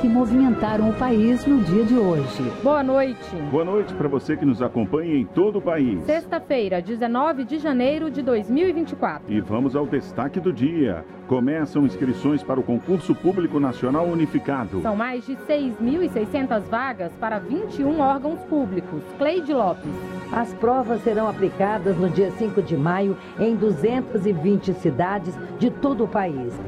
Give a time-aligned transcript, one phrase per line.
[0.00, 2.42] que movimentaram o país no dia de hoje.
[2.62, 3.36] Boa noite.
[3.50, 6.02] Boa noite para você que nos acompanha em todo o país.
[6.04, 9.30] Sexta-feira, 19 de janeiro de 2024.
[9.30, 11.04] E vamos ao destaque do dia.
[11.28, 14.80] Começam inscrições para o concurso público nacional unificado.
[14.80, 19.02] São mais de 6.600 vagas para 21 órgãos públicos.
[19.18, 19.92] Cleide Lopes.
[20.32, 26.08] As provas serão aplicadas no dia 5 de maio em 220 cidades de todo o
[26.08, 26.58] país.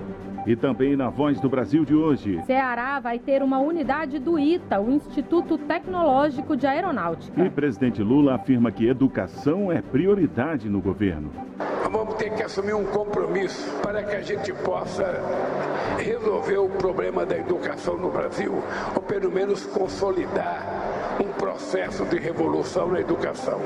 [0.47, 2.43] E também na Voz do Brasil de hoje.
[2.47, 7.45] Ceará vai ter uma unidade do ITA, o Instituto Tecnológico de Aeronáutica.
[7.45, 11.31] E presidente Lula afirma que educação é prioridade no governo.
[11.91, 15.05] Vamos ter que assumir um compromisso para que a gente possa
[15.99, 18.53] resolver o problema da educação no Brasil,
[18.95, 20.67] ou pelo menos consolidar
[21.21, 23.61] um processo de revolução na educação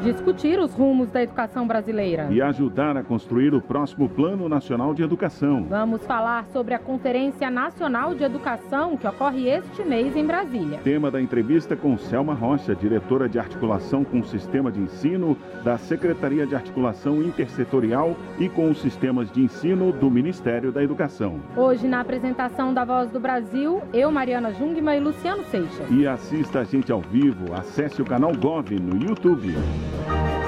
[0.00, 5.02] discutir os rumos da educação brasileira e ajudar a construir o próximo Plano Nacional de
[5.02, 5.66] Educação.
[5.68, 10.80] Vamos falar sobre a Conferência Nacional de Educação que ocorre este mês em Brasília.
[10.84, 15.76] Tema da entrevista com Selma Rocha, diretora de articulação com o sistema de ensino da
[15.78, 21.40] Secretaria de Articulação Intersetorial e com os sistemas de ensino do Ministério da Educação.
[21.56, 25.90] Hoje, na apresentação da Voz do Brasil, eu, Mariana Jungmann e Luciano Seixas.
[25.90, 29.54] E assista a gente ao vivo, acesse o canal Gov no YouTube.
[29.96, 30.47] Música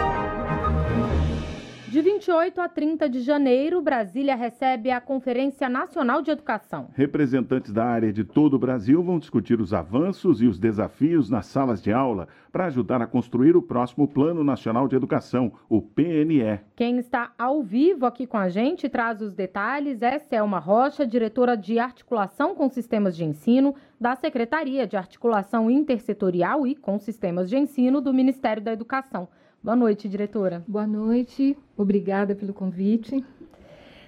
[1.90, 6.86] de 28 a 30 de janeiro, Brasília recebe a Conferência Nacional de Educação.
[6.94, 11.46] Representantes da área de todo o Brasil vão discutir os avanços e os desafios nas
[11.46, 16.60] salas de aula para ajudar a construir o próximo Plano Nacional de Educação, o PNE.
[16.76, 21.56] Quem está ao vivo aqui com a gente traz os detalhes é Selma Rocha, diretora
[21.56, 27.58] de Articulação com Sistemas de Ensino da Secretaria de Articulação Intersetorial e com Sistemas de
[27.58, 29.26] Ensino do Ministério da Educação.
[29.62, 30.64] Boa noite, diretora.
[30.66, 33.22] Boa noite, obrigada pelo convite.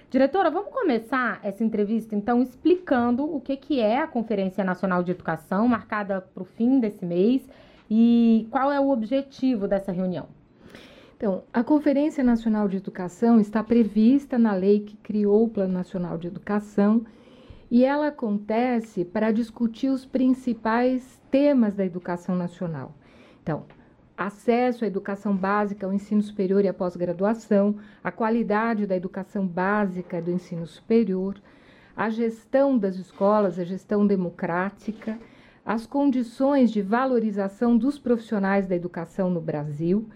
[0.09, 5.11] Diretora, vamos começar essa entrevista então explicando o que, que é a Conferência Nacional de
[5.11, 7.47] Educação, marcada para o fim desse mês,
[7.87, 10.27] e qual é o objetivo dessa reunião.
[11.15, 16.17] Então, a Conferência Nacional de Educação está prevista na lei que criou o Plano Nacional
[16.17, 17.05] de Educação
[17.69, 22.95] e ela acontece para discutir os principais temas da educação nacional.
[23.43, 23.65] Então,
[24.17, 30.21] acesso à educação básica, ao ensino superior e à pós-graduação, a qualidade da educação básica
[30.21, 31.35] do ensino superior,
[31.95, 35.17] a gestão das escolas, a gestão democrática,
[35.65, 40.07] as condições de valorização dos profissionais da educação no Brasil,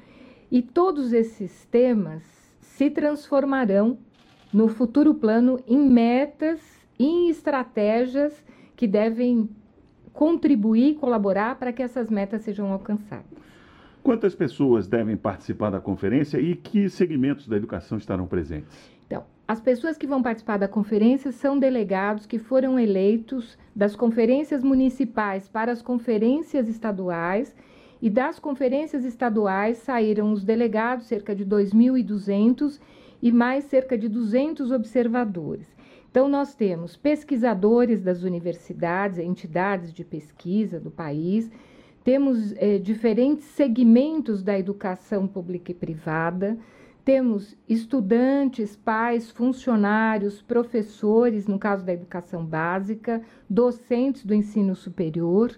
[0.51, 2.23] e todos esses temas
[2.59, 3.97] se transformarão
[4.53, 6.59] no futuro plano em metas
[6.97, 8.43] e em estratégias
[8.75, 9.49] que devem
[10.13, 13.46] contribuir e colaborar para que essas metas sejam alcançadas.
[14.07, 18.90] Quantas pessoas devem participar da conferência e que segmentos da educação estarão presentes?
[19.06, 24.63] Então, as pessoas que vão participar da conferência são delegados que foram eleitos das conferências
[24.63, 27.53] municipais para as conferências estaduais
[28.01, 32.79] e das conferências estaduais saíram os delegados, cerca de 2.200
[33.22, 35.68] e mais cerca de 200 observadores.
[36.09, 41.51] Então, nós temos pesquisadores das universidades, entidades de pesquisa do país,
[42.07, 46.57] temos eh, diferentes segmentos da educação pública e privada,
[47.03, 55.53] temos estudantes, pais, funcionários, professores, no caso da educação básica, docentes do ensino superior,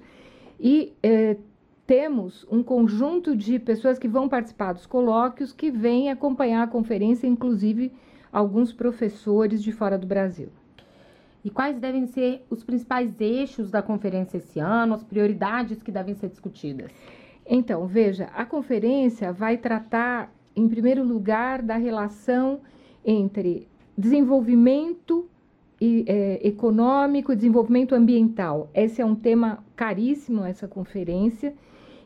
[0.59, 1.37] e eh,
[1.85, 7.27] temos um conjunto de pessoas que vão participar dos colóquios, que vêm acompanhar a conferência,
[7.27, 7.93] inclusive
[8.33, 10.49] alguns professores de fora do Brasil.
[11.43, 16.13] E quais devem ser os principais eixos da conferência esse ano, as prioridades que devem
[16.15, 16.91] ser discutidas?
[17.45, 22.59] Então, veja, a conferência vai tratar, em primeiro lugar, da relação
[23.03, 23.67] entre
[23.97, 25.27] desenvolvimento
[25.79, 28.69] e, é, econômico e desenvolvimento ambiental.
[28.73, 31.53] Esse é um tema caríssimo, essa conferência,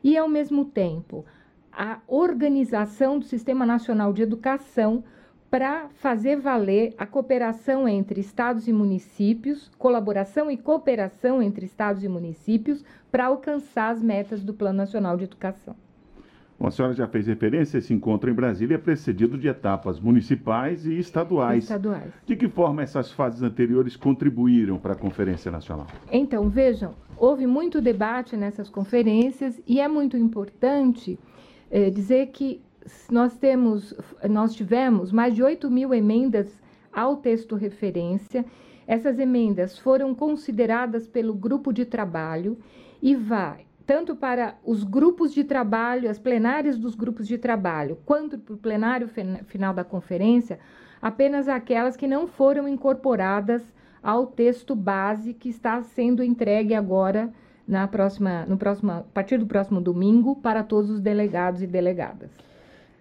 [0.04, 1.26] e, ao mesmo tempo,
[1.72, 5.04] a organização do Sistema Nacional de Educação
[5.54, 12.08] para fazer valer a cooperação entre estados e municípios, colaboração e cooperação entre estados e
[12.08, 15.76] municípios para alcançar as metas do Plano Nacional de Educação.
[16.60, 20.98] Bom, a senhora já fez referência esse encontro em Brasília, precedido de etapas municipais e
[20.98, 21.66] estaduais.
[21.66, 22.12] Estaduais.
[22.26, 25.86] De que forma essas fases anteriores contribuíram para a Conferência Nacional?
[26.12, 31.20] Então, vejam, houve muito debate nessas conferências e é muito importante
[31.70, 32.60] é, dizer que
[33.10, 33.94] nós temos,
[34.30, 38.46] nós tivemos mais de 8 mil emendas ao texto referência.
[38.86, 42.58] Essas emendas foram consideradas pelo grupo de trabalho
[43.02, 48.38] e vai tanto para os grupos de trabalho, as plenárias dos grupos de trabalho, quanto
[48.38, 49.10] para o plenário
[49.46, 50.60] final da conferência,
[51.02, 53.62] apenas aquelas que não foram incorporadas
[54.02, 57.32] ao texto base que está sendo entregue agora
[57.68, 62.32] na próxima, no próximo, a partir do próximo domingo para todos os delegados e delegadas.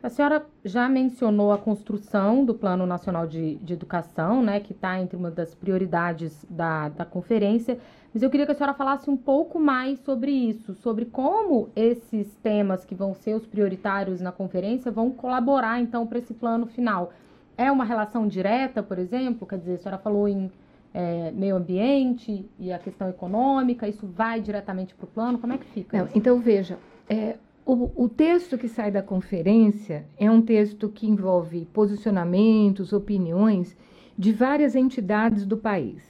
[0.03, 5.01] A senhora já mencionou a construção do Plano Nacional de, de Educação, né, que está
[5.01, 7.79] entre uma das prioridades da, da conferência,
[8.13, 12.35] mas eu queria que a senhora falasse um pouco mais sobre isso, sobre como esses
[12.43, 17.13] temas que vão ser os prioritários na conferência vão colaborar, então, para esse plano final.
[17.57, 19.47] É uma relação direta, por exemplo?
[19.47, 20.51] Quer dizer, a senhora falou em
[20.93, 25.39] é, meio ambiente e a questão econômica, isso vai diretamente para o plano?
[25.39, 25.97] Como é que fica?
[25.97, 26.77] Não, então, veja,
[27.09, 33.77] é, o, o, texto que sai da conferência é um texto que envolve posicionamentos, opiniões
[34.19, 36.03] de várias entidades do país.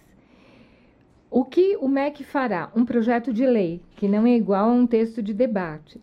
[1.31, 2.71] O que o MEC fará?
[2.75, 6.01] Um projeto de lei, que não é igual a um texto de debate.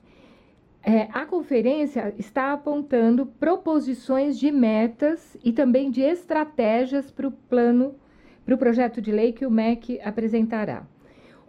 [0.83, 7.95] É, a conferência está apontando proposições de metas e também de estratégias para o plano,
[8.45, 10.85] para o projeto de lei que o MEC apresentará.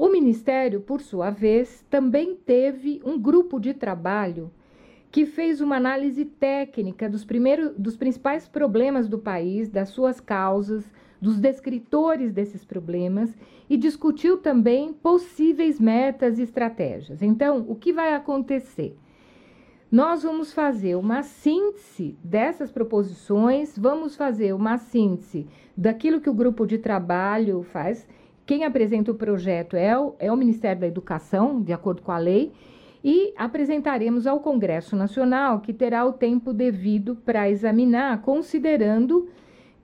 [0.00, 4.50] O Ministério, por sua vez, também teve um grupo de trabalho
[5.10, 10.90] que fez uma análise técnica dos, primeiros, dos principais problemas do país, das suas causas,
[11.20, 13.36] dos descritores desses problemas
[13.68, 17.20] e discutiu também possíveis metas e estratégias.
[17.20, 18.96] Então, o que vai acontecer?
[19.92, 26.66] Nós vamos fazer uma síntese dessas proposições, vamos fazer uma síntese daquilo que o grupo
[26.66, 28.08] de trabalho faz
[28.50, 32.18] quem apresenta o projeto é o, é o Ministério da Educação, de acordo com a
[32.18, 32.50] lei,
[33.04, 39.28] e apresentaremos ao Congresso Nacional, que terá o tempo devido para examinar, considerando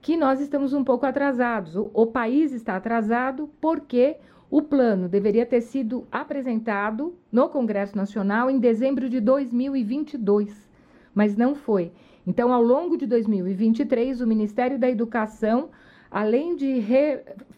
[0.01, 1.77] que nós estamos um pouco atrasados.
[1.77, 4.17] O, o, país está atrasado porque
[4.51, 10.69] o plano deveria ter sido apresentado no Congresso Nacional em dezembro de 2022,
[11.15, 11.93] mas não foi.
[12.27, 15.69] Então, ao longo de 2023, o Ministério da Educação
[16.11, 16.79] além de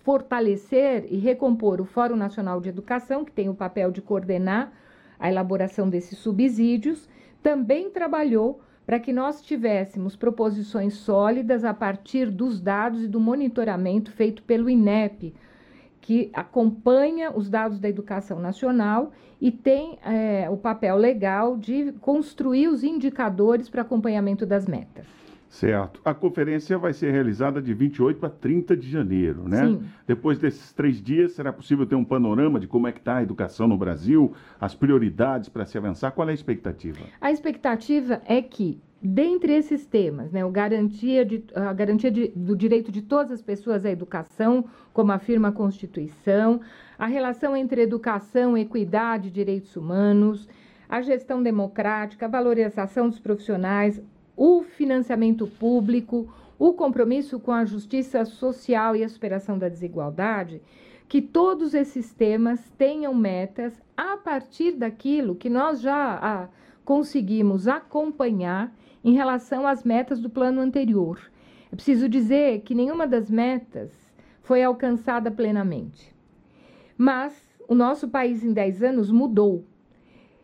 [0.03, 4.71] fortalecer e recompor o Fórum Nacional de Educação, que tem o papel de coordenar
[5.19, 7.09] a elaboração desses subsídios,
[7.43, 14.11] também trabalhou para que nós tivéssemos proposições sólidas a partir dos dados e do monitoramento
[14.11, 15.35] feito pelo INEP,
[16.01, 22.67] que acompanha os dados da educação nacional e tem é, o papel legal de construir
[22.67, 25.05] os indicadores para acompanhamento das metas.
[25.49, 25.99] Certo.
[26.05, 29.65] A conferência vai ser realizada de 28 a 30 de janeiro, né?
[29.65, 29.81] Sim.
[30.05, 33.23] Depois desses três dias, será possível ter um panorama de como é que está a
[33.23, 34.31] educação no Brasil,
[34.61, 36.11] as prioridades para se avançar?
[36.11, 36.99] Qual é a expectativa?
[37.19, 42.55] A expectativa é que, dentre esses temas, né, o garantia de, a garantia de, do
[42.55, 46.61] direito de todas as pessoas à educação, como afirma a Constituição,
[46.97, 50.47] a relação entre educação, equidade e direitos humanos,
[50.87, 53.99] a gestão democrática, a valorização dos profissionais,
[54.41, 60.62] o financiamento público, o compromisso com a justiça social e a superação da desigualdade,
[61.09, 66.47] que todos esses temas tenham metas a partir daquilo que nós já ah,
[66.86, 71.19] conseguimos acompanhar em relação às metas do plano anterior.
[71.69, 73.92] É preciso dizer que nenhuma das metas
[74.42, 76.15] foi alcançada plenamente.
[76.97, 77.35] Mas
[77.68, 79.65] o nosso país em 10 anos mudou.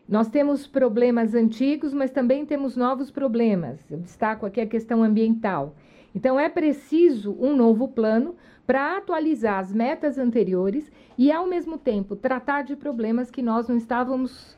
[0.08, 3.80] Nós temos problemas antigos, mas também temos novos problemas.
[3.90, 5.74] Eu destaco aqui a questão ambiental.
[6.14, 8.36] Então, é preciso um novo plano
[8.66, 13.76] para atualizar as metas anteriores e, ao mesmo tempo, tratar de problemas que nós não
[13.76, 14.56] estávamos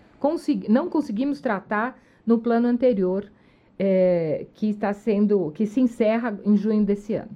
[0.68, 3.30] não conseguimos tratar no plano anterior,
[3.78, 7.30] é, que está sendo, que se encerra em junho desse ano.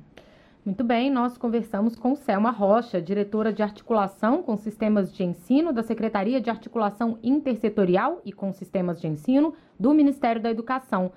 [0.65, 5.83] Muito bem, nós conversamos com Selma Rocha, diretora de articulação com sistemas de ensino da
[5.83, 11.11] Secretaria de Articulação Intersetorial e com Sistemas de Ensino do Ministério da Educação.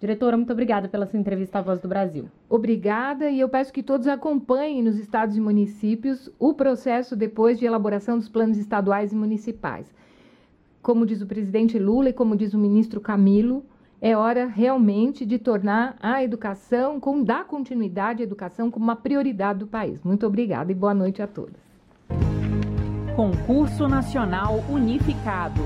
[0.00, 2.28] Diretora, muito obrigada pela sua entrevista à Voz do Brasil.
[2.50, 7.66] Obrigada e eu peço que todos acompanhem nos estados e municípios o processo depois de
[7.66, 9.94] elaboração dos planos estaduais e municipais.
[10.82, 13.64] Como diz o presidente Lula e como diz o ministro Camilo,
[14.00, 19.60] é hora realmente de tornar a educação, com dar continuidade à educação como uma prioridade
[19.60, 20.02] do país.
[20.02, 21.60] Muito obrigada e boa noite a todos.
[23.16, 25.60] Concurso Nacional Unificado.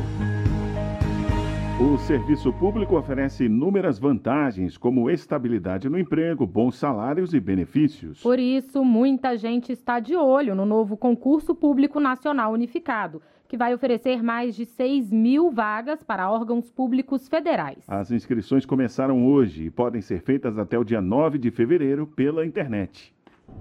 [1.79, 8.23] O serviço público oferece inúmeras vantagens, como estabilidade no emprego, bons salários e benefícios.
[8.23, 13.21] Por isso, muita gente está de olho no novo Concurso Público Nacional Unificado
[13.53, 17.85] que vai oferecer mais de 6 mil vagas para órgãos públicos federais.
[17.87, 22.47] As inscrições começaram hoje e podem ser feitas até o dia 9 de fevereiro pela
[22.47, 23.15] internet.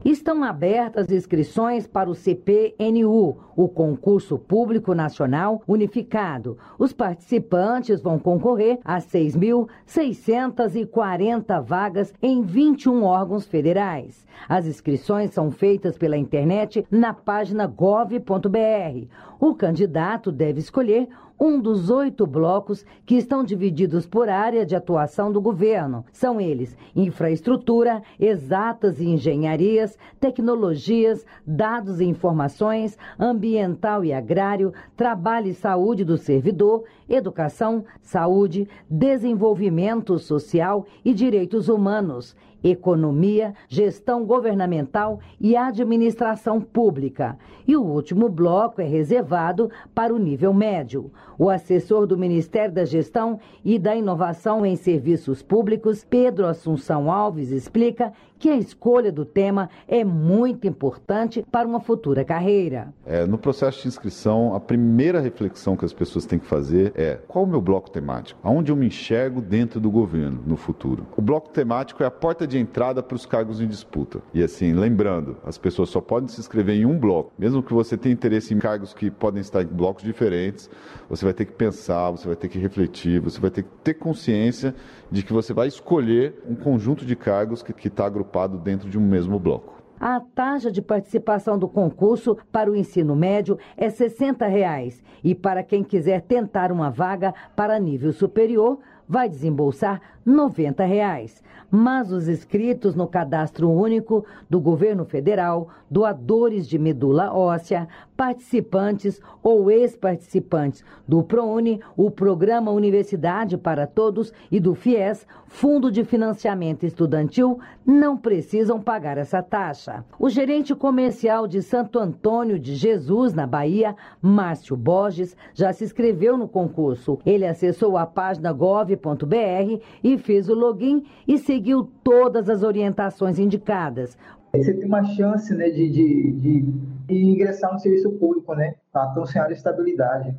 [0.04, 6.58] Estão abertas inscrições para o CPNU, o Concurso Público Nacional Unificado.
[6.80, 14.26] Os participantes vão concorrer a 6.640 vagas em 21 órgãos federais.
[14.50, 19.06] As inscrições são feitas pela internet na página gov.br.
[19.40, 21.08] O candidato deve escolher
[21.42, 26.06] um dos oito blocos que estão divididos por área de atuação do governo.
[26.12, 35.56] São eles: infraestrutura, exatas e engenharias, tecnologias, dados e informações, ambiental e agrário, trabalho e
[35.56, 46.62] saúde do servidor, educação, saúde, desenvolvimento social e direitos humanos economia, gestão governamental e administração
[46.62, 47.38] pública.
[47.68, 51.12] E o último bloco é reservado para o nível médio.
[51.38, 57.52] O assessor do Ministério da Gestão e da Inovação em Serviços Públicos, Pedro Assunção Alves,
[57.52, 62.92] explica que a escolha do tema é muito importante para uma futura carreira.
[63.06, 67.20] É, no processo de inscrição, a primeira reflexão que as pessoas têm que fazer é
[67.28, 68.40] qual o meu bloco temático?
[68.42, 71.06] Aonde eu me enxergo dentro do governo no futuro?
[71.16, 74.24] O bloco temático é a porta de entrada para os cargos em disputa.
[74.34, 77.32] E assim, lembrando, as pessoas só podem se inscrever em um bloco.
[77.38, 80.68] Mesmo que você tenha interesse em cargos que podem estar em blocos diferentes,
[81.08, 83.94] você vai ter que pensar, você vai ter que refletir, você vai ter que ter
[83.94, 84.74] consciência
[85.12, 89.02] de que você vai escolher um conjunto de cargos que está agrupado dentro de um
[89.02, 89.82] mesmo bloco.
[90.00, 95.62] A taxa de participação do concurso para o ensino médio é 60 reais, e para
[95.62, 98.80] quem quiser tentar uma vaga para nível superior,
[99.12, 101.44] vai desembolsar 90 reais.
[101.70, 109.72] Mas os inscritos no cadastro único do governo federal, doadores de medula óssea, participantes ou
[109.72, 117.60] ex-participantes do ProUni, o Programa Universidade para Todos e do FIES, Fundo de Financiamento Estudantil,
[117.86, 120.06] não precisam pagar essa taxa.
[120.20, 126.38] O gerente comercial de Santo Antônio de Jesus, na Bahia, Márcio Borges, já se inscreveu
[126.38, 127.18] no concurso.
[127.26, 128.54] Ele acessou a página
[129.02, 134.18] gov.br e fez o login e seguiu todas as orientações indicadas.
[134.54, 136.62] Você tem uma chance né, de, de,
[137.08, 138.76] de, ingressar no serviço público, né?
[138.92, 140.36] Para tão sem estabilidade.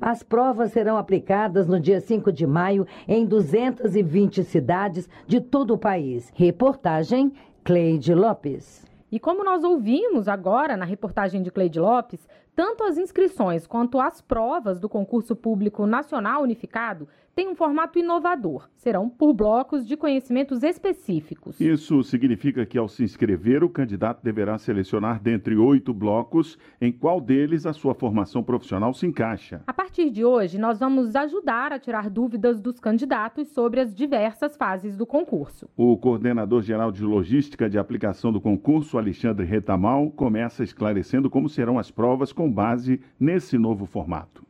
[0.00, 5.78] As provas serão aplicadas no dia 5 de maio em 220 cidades de todo o
[5.78, 6.30] país.
[6.34, 8.84] Reportagem Cleide Lopes.
[9.10, 14.20] E como nós ouvimos agora na reportagem de Cleide Lopes, tanto as inscrições quanto as
[14.20, 18.68] provas do concurso público nacional unificado tem um formato inovador.
[18.76, 21.60] Serão por blocos de conhecimentos específicos.
[21.60, 27.20] Isso significa que, ao se inscrever, o candidato deverá selecionar dentre oito blocos em qual
[27.20, 29.62] deles a sua formação profissional se encaixa.
[29.66, 34.56] A partir de hoje, nós vamos ajudar a tirar dúvidas dos candidatos sobre as diversas
[34.56, 35.68] fases do concurso.
[35.76, 41.78] O coordenador geral de logística de aplicação do concurso, Alexandre Retamal, começa esclarecendo como serão
[41.78, 44.44] as provas com base nesse novo formato.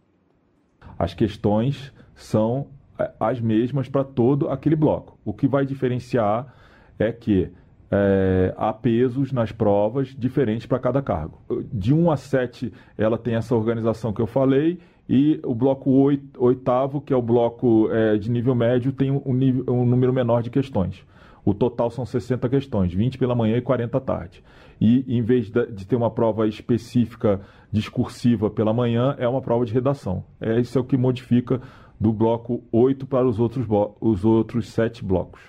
[0.99, 2.67] As questões são
[2.99, 5.19] é, as mesmas para todo aquele bloco.
[5.25, 6.55] O que vai diferenciar
[6.99, 7.51] é que
[7.91, 11.39] é, há pesos nas provas diferentes para cada cargo.
[11.73, 14.79] De 1 a 7, ela tem essa organização que eu falei,
[15.09, 19.23] e o bloco 8, oitavo, que é o bloco é, de nível médio, tem um,
[19.69, 21.05] um número menor de questões.
[21.45, 24.43] O total são 60 questões, 20 pela manhã e 40 à tarde.
[24.81, 27.41] E em vez de ter uma prova específica
[27.71, 30.25] discursiva pela manhã, é uma prova de redação.
[30.41, 31.61] É, isso é o que modifica
[31.99, 33.67] do bloco 8 para os outros,
[34.01, 35.41] os outros sete blocos.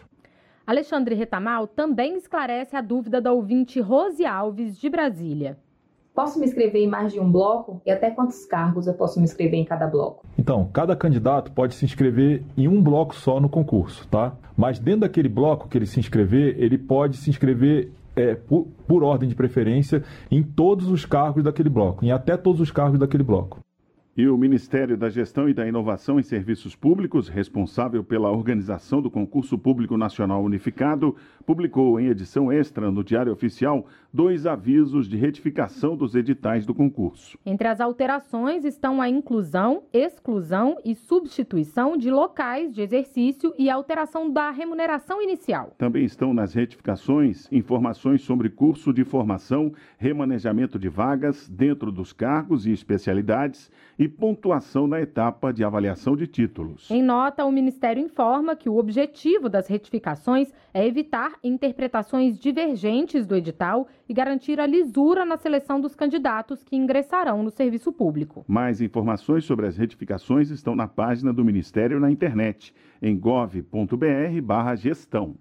[0.66, 5.58] Alexandre Retamal também esclarece a dúvida da ouvinte Rose Alves, de Brasília.
[6.16, 7.82] Posso me inscrever em mais de um bloco?
[7.86, 10.26] E até quantos cargos eu posso me inscrever em cada bloco?
[10.40, 14.34] Então, cada candidato pode se inscrever em um bloco só no concurso, tá?
[14.56, 19.04] Mas dentro daquele bloco que ele se inscrever, ele pode se inscrever é, por, por
[19.04, 23.24] ordem de preferência em todos os cargos daquele bloco, em até todos os cargos daquele
[23.24, 23.60] bloco.
[24.18, 29.12] E o Ministério da Gestão e da Inovação em Serviços Públicos, responsável pela organização do
[29.12, 31.14] Concurso Público Nacional Unificado,
[31.46, 37.38] publicou em edição extra no Diário Oficial dois avisos de retificação dos editais do concurso.
[37.46, 44.32] Entre as alterações estão a inclusão, exclusão e substituição de locais de exercício e alteração
[44.32, 45.74] da remuneração inicial.
[45.78, 52.66] Também estão nas retificações informações sobre curso de formação, remanejamento de vagas dentro dos cargos
[52.66, 53.70] e especialidades
[54.00, 56.90] e pontuação na etapa de avaliação de títulos.
[56.90, 63.36] Em nota, o Ministério informa que o objetivo das retificações é evitar interpretações divergentes do
[63.36, 68.46] edital e garantir a lisura na seleção dos candidatos que ingressarão no serviço público.
[68.48, 75.36] Mais informações sobre as retificações estão na página do Ministério na internet, em gov.br/gestão.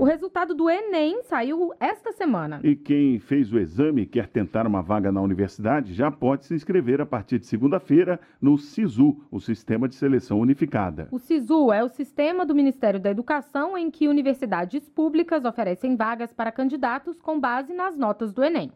[0.00, 2.58] O resultado do Enem saiu esta semana.
[2.64, 6.54] E quem fez o exame e quer tentar uma vaga na universidade já pode se
[6.54, 11.06] inscrever a partir de segunda-feira no SISU, o Sistema de Seleção Unificada.
[11.10, 16.32] O SISU é o sistema do Ministério da Educação em que universidades públicas oferecem vagas
[16.32, 18.72] para candidatos com base nas notas do Enem.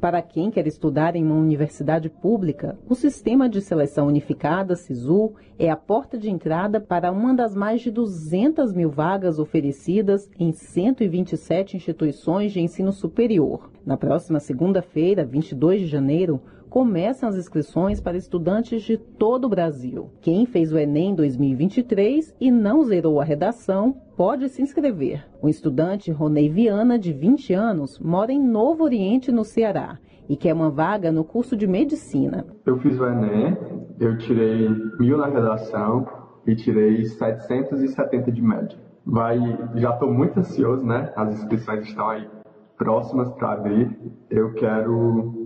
[0.00, 5.68] Para quem quer estudar em uma universidade pública, o Sistema de Seleção Unificada, SISU, é
[5.68, 11.76] a porta de entrada para uma das mais de 200 mil vagas oferecidas em 127
[11.76, 13.70] instituições de ensino superior.
[13.84, 16.40] Na próxima segunda-feira, 22 de janeiro,
[16.70, 20.12] começam as inscrições para estudantes de todo o Brasil.
[20.20, 25.26] Quem fez o Enem 2023 e não zerou a redação pode se inscrever.
[25.42, 29.98] O estudante Ronei Viana, de 20 anos, mora em Novo Oriente, no Ceará,
[30.28, 32.46] e quer uma vaga no curso de medicina.
[32.64, 33.56] Eu fiz o Enem,
[33.98, 34.68] eu tirei
[35.00, 36.06] mil na redação
[36.46, 38.78] e tirei 770 de média.
[39.04, 39.38] Vai,
[39.74, 41.12] já estou muito ansioso, né?
[41.16, 42.28] As inscrições estão aí
[42.78, 43.90] próximas para abrir.
[44.30, 45.39] Eu quero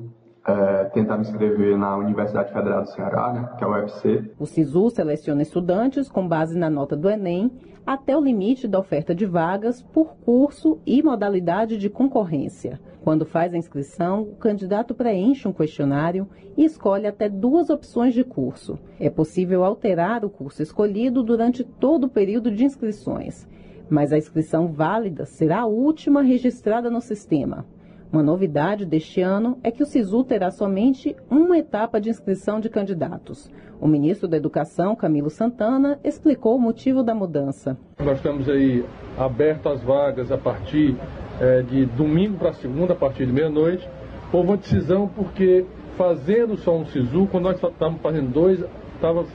[0.47, 4.31] é, tentar me inscrever na Universidade Federal do Ceará, né, que é o UFC.
[4.39, 7.51] O SISU seleciona estudantes com base na nota do Enem
[7.87, 12.81] até o limite da oferta de vagas por curso e modalidade de concorrência.
[13.03, 18.25] Quando faz a inscrição, o candidato preenche um questionário e escolhe até duas opções de
[18.25, 18.79] curso.
[18.99, 23.47] É possível alterar o curso escolhido durante todo o período de inscrições,
[23.91, 27.67] mas a inscrição válida será a última registrada no sistema.
[28.15, 32.69] Uma novidade deste ano é que o SISU terá somente uma etapa de inscrição de
[32.69, 33.51] candidatos.
[33.81, 37.77] O ministro da Educação, Camilo Santana, explicou o motivo da mudança.
[37.99, 38.85] Nós estamos aí
[39.19, 40.97] aberto às vagas a partir
[41.41, 43.85] é, de domingo para segunda, a partir de meia-noite.
[44.33, 45.67] Houve uma decisão porque
[45.99, 49.27] fazendo só um SISU, quando nós estávamos fazendo dois, estava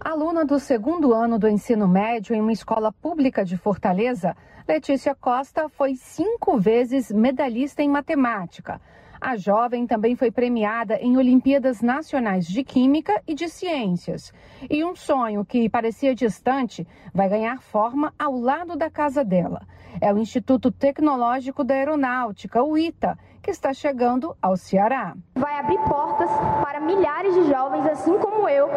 [0.02, 4.34] Aluna do segundo ano do ensino médio em uma escola pública de Fortaleza,
[4.66, 8.80] Letícia Costa foi cinco vezes medalhista em matemática.
[9.20, 14.32] A jovem também foi premiada em Olimpíadas Nacionais de Química e de Ciências.
[14.70, 19.66] E um sonho que parecia distante vai ganhar forma ao lado da casa dela.
[20.00, 23.18] É o Instituto Tecnológico da Aeronáutica, o ITA,
[23.50, 25.16] que está chegando ao Ceará.
[25.34, 26.30] Vai abrir portas
[26.62, 28.68] para milhares de jovens, assim como eu,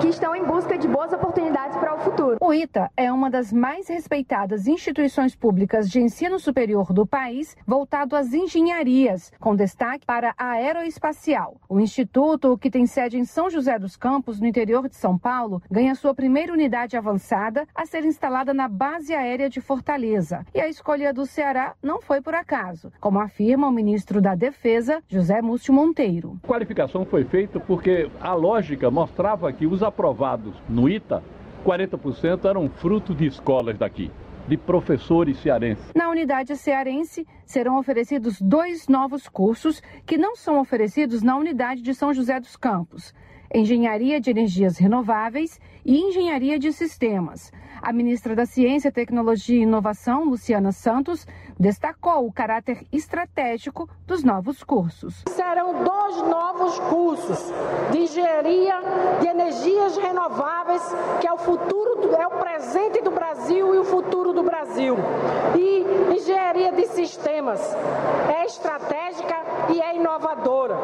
[0.00, 2.38] que estão em busca de boas oportunidades para o futuro.
[2.40, 8.16] O ITA é uma das mais respeitadas instituições públicas de ensino superior do país, voltado
[8.16, 11.60] às engenharias, com destaque para a aeroespacial.
[11.68, 15.60] O instituto, que tem sede em São José dos Campos, no interior de São Paulo,
[15.70, 20.46] ganha sua primeira unidade avançada a ser instalada na base aérea de Fortaleza.
[20.54, 24.34] E a escolha do Ceará não foi por acaso, como afirma o ministro ministro da
[24.34, 26.38] Defesa, José Múcio Monteiro.
[26.44, 31.22] A qualificação foi feita porque a lógica mostrava que os aprovados no ITA,
[31.66, 34.10] 40% eram fruto de escolas daqui
[34.46, 35.92] de professores cearenses.
[35.94, 41.94] Na unidade cearense serão oferecidos dois novos cursos que não são oferecidos na unidade de
[41.94, 43.14] São José dos Campos:
[43.54, 47.52] Engenharia de Energias Renováveis e Engenharia de Sistemas.
[47.82, 51.26] A ministra da Ciência, Tecnologia e Inovação, Luciana Santos,
[51.58, 55.24] destacou o caráter estratégico dos novos cursos.
[55.28, 57.52] Serão dois novos cursos
[57.90, 58.74] de engenharia
[59.20, 60.82] de energias renováveis,
[61.20, 64.96] que é o futuro, é o presente do Brasil e o futuro do Brasil.
[65.58, 67.60] E engenharia de sistemas
[68.32, 69.34] é estratégica
[69.74, 70.76] e é inovadora.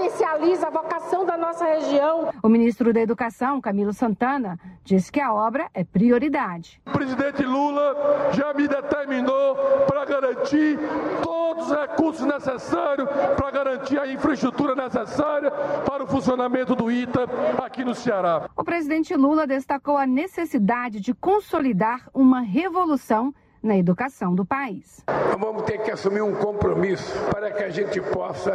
[0.00, 2.32] Potencializa a vocação da nossa região.
[2.42, 6.80] O ministro da Educação, Camilo Santana, disse que a obra é prioridade.
[6.86, 9.54] O presidente Lula já me determinou
[9.86, 10.78] para garantir
[11.22, 17.28] todos os recursos necessários para garantir a infraestrutura necessária para o funcionamento do ITA
[17.62, 18.48] aqui no Ceará.
[18.56, 25.04] O presidente Lula destacou a necessidade de consolidar uma revolução na educação do país.
[25.38, 28.52] Vamos ter que assumir um compromisso para que a gente possa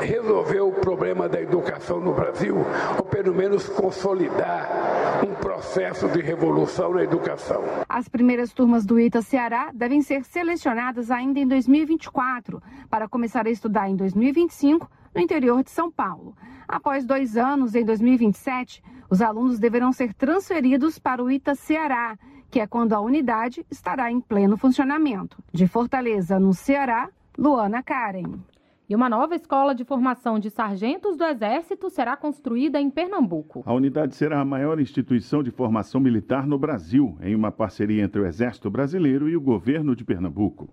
[0.00, 2.56] resolver o problema da educação no Brasil,
[2.98, 7.62] ou pelo menos consolidar um processo de revolução na educação.
[7.88, 13.50] As primeiras turmas do ITA Ceará devem ser selecionadas ainda em 2024, para começar a
[13.50, 16.34] estudar em 2025 no interior de São Paulo.
[16.68, 22.18] Após dois anos, em 2027, os alunos deverão ser transferidos para o ITA Ceará
[22.50, 25.42] que é quando a unidade estará em pleno funcionamento.
[25.52, 28.40] De Fortaleza, no Ceará, Luana Karen.
[28.88, 33.64] E uma nova escola de formação de sargentos do Exército será construída em Pernambuco.
[33.66, 38.20] A unidade será a maior instituição de formação militar no Brasil, em uma parceria entre
[38.20, 40.68] o Exército Brasileiro e o governo de Pernambuco.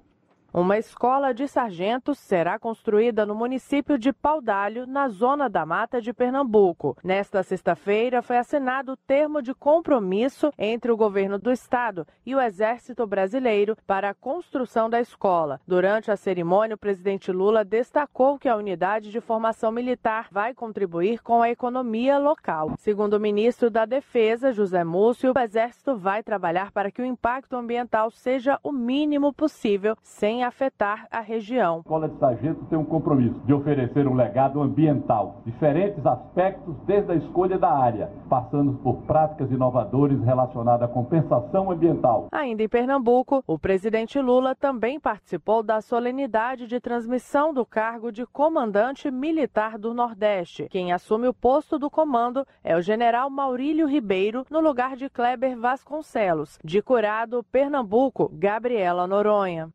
[0.56, 6.14] Uma escola de sargentos será construída no município de Paudalho, na zona da mata de
[6.14, 6.96] Pernambuco.
[7.04, 12.40] Nesta sexta-feira foi assinado o termo de compromisso entre o governo do estado e o
[12.40, 15.60] Exército Brasileiro para a construção da escola.
[15.68, 21.24] Durante a cerimônia, o presidente Lula destacou que a unidade de formação militar vai contribuir
[21.24, 22.76] com a economia local.
[22.78, 27.56] Segundo o ministro da Defesa, José Múcio, o Exército vai trabalhar para que o impacto
[27.56, 31.78] ambiental seja o mínimo possível, sem afetar a região.
[31.78, 37.12] A Escola de Sargento tem um compromisso de oferecer um legado ambiental, diferentes aspectos desde
[37.12, 42.28] a escolha da área, passando por práticas inovadoras relacionadas à compensação ambiental.
[42.32, 48.26] Ainda em Pernambuco, o presidente Lula também participou da solenidade de transmissão do cargo de
[48.26, 50.68] comandante militar do Nordeste.
[50.70, 55.58] Quem assume o posto do comando é o general Maurílio Ribeiro, no lugar de Kleber
[55.58, 56.60] Vasconcelos.
[56.64, 59.70] De Curado, Pernambuco, Gabriela Noronha.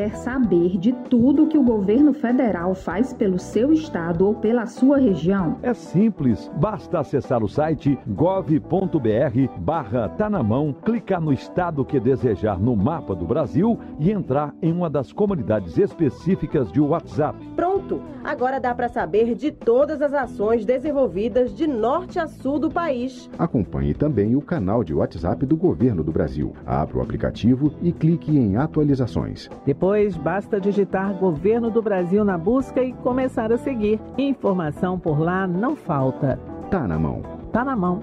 [0.00, 4.96] Quer saber de tudo que o governo federal faz pelo seu estado ou pela sua
[4.96, 5.58] região?
[5.62, 12.00] É simples, basta acessar o site gov.br barra tá na mão, clicar no estado que
[12.00, 17.38] desejar no mapa do Brasil e entrar em uma das comunidades específicas de WhatsApp.
[17.54, 18.00] Pronto!
[18.24, 23.28] Agora dá para saber de todas as ações desenvolvidas de norte a sul do país.
[23.38, 26.54] Acompanhe também o canal de WhatsApp do Governo do Brasil.
[26.64, 29.50] Abra o aplicativo e clique em atualizações.
[29.66, 34.00] Depois, basta digitar Governo do Brasil na busca e começar a seguir.
[34.16, 36.38] Informação por lá não falta.
[36.70, 37.22] Tá na mão.
[37.52, 38.00] Tá na mão.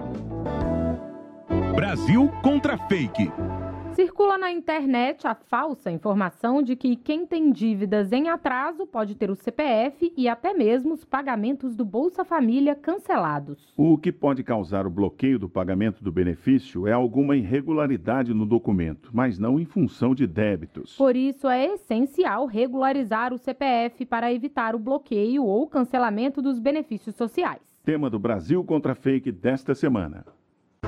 [1.74, 3.32] Brasil contra fake.
[3.98, 9.28] Circula na internet a falsa informação de que quem tem dívidas em atraso pode ter
[9.28, 13.74] o CPF e até mesmo os pagamentos do Bolsa Família cancelados.
[13.76, 19.10] O que pode causar o bloqueio do pagamento do benefício é alguma irregularidade no documento,
[19.12, 20.96] mas não em função de débitos.
[20.96, 27.16] Por isso, é essencial regularizar o CPF para evitar o bloqueio ou cancelamento dos benefícios
[27.16, 27.62] sociais.
[27.84, 30.24] Tema do Brasil contra Fake desta semana.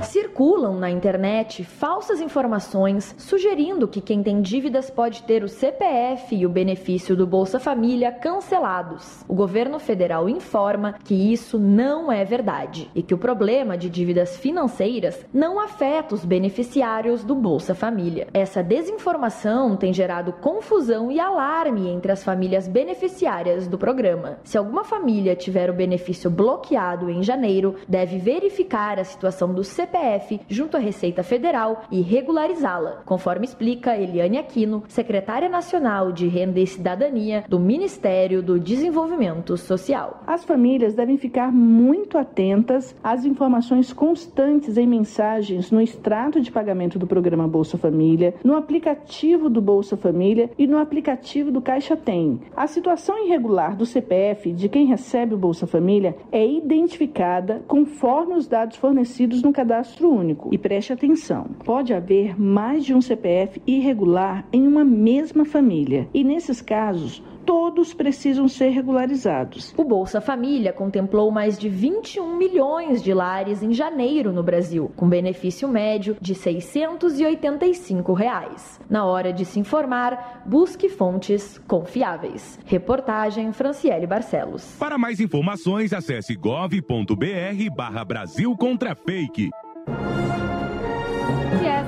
[0.02, 6.46] Circulam na internet falsas informações sugerindo que quem tem dívidas pode ter o CPF e
[6.46, 9.24] o benefício do Bolsa Família cancelados.
[9.28, 14.36] O governo federal informa que isso não é verdade e que o problema de dívidas
[14.36, 18.28] financeiras não afeta os beneficiários do Bolsa Família.
[18.32, 24.38] Essa desinformação tem gerado confusão e alarme entre as famílias beneficiárias do programa.
[24.44, 30.40] Se alguma família tiver o benefício bloqueado em janeiro, deve verificar a situação do CPF
[30.46, 36.66] junto à Receita Federal e regularizá-la, conforme explica Eliane Aquino, secretária nacional de Renda e
[36.66, 40.22] Cidadania do Ministério do Desenvolvimento Social.
[40.26, 46.98] As famílias devem ficar muito atentas às informações constantes em mensagens no extrato de pagamento
[46.98, 52.38] do programa Bolsa Família, no aplicativo do Bolsa Família e no aplicativo do Caixa Tem.
[52.54, 58.46] A situação irregular do CPF de quem recebe o Bolsa Família é identificada conforme os
[58.46, 59.69] dados fornecidos no cadastro
[60.10, 60.50] único.
[60.52, 66.08] E preste atenção: pode haver mais de um CPF irregular em uma mesma família.
[66.12, 69.74] E nesses casos, todos precisam ser regularizados.
[69.76, 75.08] O Bolsa Família contemplou mais de 21 milhões de lares em janeiro no Brasil, com
[75.08, 78.80] benefício médio de 685 reais.
[78.88, 82.58] Na hora de se informar, busque fontes confiáveis.
[82.64, 84.76] Reportagem Franciele Barcelos.
[84.78, 89.50] Para mais informações, acesse gov.br barra Brasil contra Fake.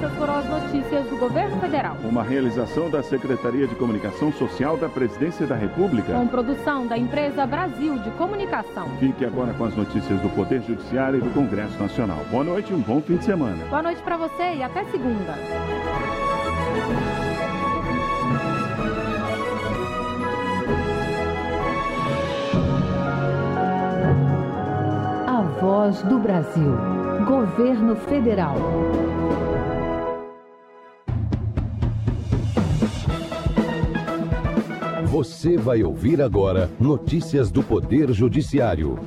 [0.02, 1.96] Essas foram as notícias do governo federal.
[2.02, 6.12] Uma realização da Secretaria de Comunicação Social da Presidência da República.
[6.12, 8.88] Com produção da empresa Brasil de Comunicação.
[8.98, 12.18] Fique agora com as notícias do Poder Judiciário e do Congresso Nacional.
[12.32, 13.64] Boa noite e um bom fim de semana.
[13.66, 15.38] Boa noite para você e até segunda.
[25.60, 26.76] Voz do Brasil.
[27.24, 28.56] Governo Federal.
[35.12, 38.98] Você vai ouvir agora notícias do Poder Judiciário.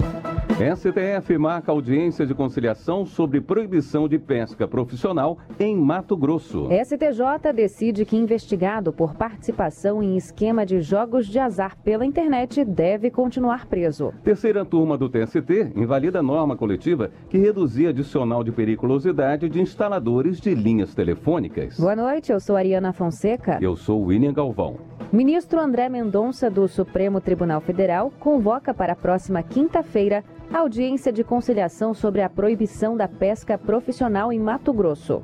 [0.55, 6.69] STF marca audiência de conciliação sobre proibição de pesca profissional em Mato Grosso.
[6.69, 13.09] STJ decide que investigado por participação em esquema de jogos de azar pela internet deve
[13.09, 14.13] continuar preso.
[14.23, 20.53] Terceira turma do TST invalida norma coletiva que reduzia adicional de periculosidade de instaladores de
[20.53, 21.79] linhas telefônicas.
[21.79, 23.57] Boa noite, eu sou Ariana Fonseca.
[23.59, 24.77] Eu sou William Galvão.
[25.11, 31.23] Ministro André Mendonça, do Supremo Tribunal Federal, convoca para a próxima quinta-feira a audiência de
[31.23, 35.21] conciliação sobre a proibição da pesca profissional em Mato Grosso.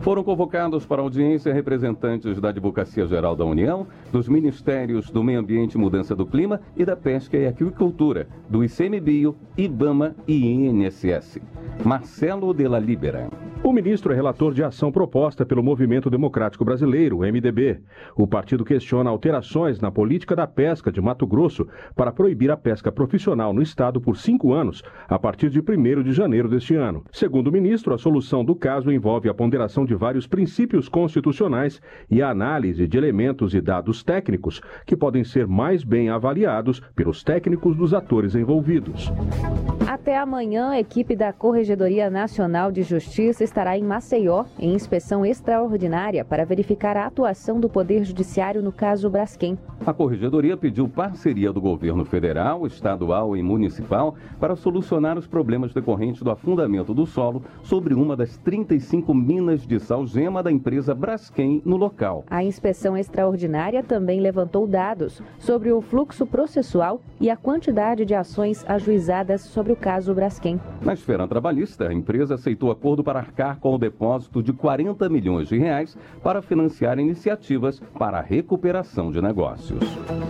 [0.00, 5.40] Foram convocados para a audiência representantes da Advocacia Geral da União, dos Ministérios do Meio
[5.40, 11.40] Ambiente e Mudança do Clima e da Pesca e Aquicultura, do ICMBio, IBAMA e INSS.
[11.84, 13.28] Marcelo de la Libera.
[13.62, 17.80] O ministro é relator de ação proposta pelo Movimento Democrático Brasileiro, MDB.
[18.14, 22.92] O partido questiona alterações na política da pesca de Mato Grosso para proibir a pesca
[22.92, 24.63] profissional no estado por cinco anos,
[25.08, 27.04] a partir de 1 de janeiro deste ano.
[27.12, 32.22] Segundo o ministro, a solução do caso envolve a ponderação de vários princípios constitucionais e
[32.22, 37.76] a análise de elementos e dados técnicos que podem ser mais bem avaliados pelos técnicos
[37.76, 39.12] dos atores envolvidos.
[39.86, 46.24] Até amanhã, a equipe da Corregedoria Nacional de Justiça estará em Maceió em inspeção extraordinária
[46.24, 49.58] para verificar a atuação do Poder Judiciário no caso Braskem.
[49.86, 56.22] A Corregedoria pediu parceria do governo federal, estadual e municipal para solucionar os problemas decorrentes
[56.22, 61.76] do afundamento do solo sobre uma das 35 minas de salgema da empresa Braskem no
[61.76, 62.24] local.
[62.30, 68.64] A inspeção extraordinária também levantou dados sobre o fluxo processual e a quantidade de ações
[68.68, 70.60] ajuizadas sobre o caso Braskem.
[70.80, 75.48] Na esfera trabalhista, a empresa aceitou acordo para arcar com o depósito de 40 milhões
[75.48, 79.80] de reais para financiar iniciativas para a recuperação de negócios.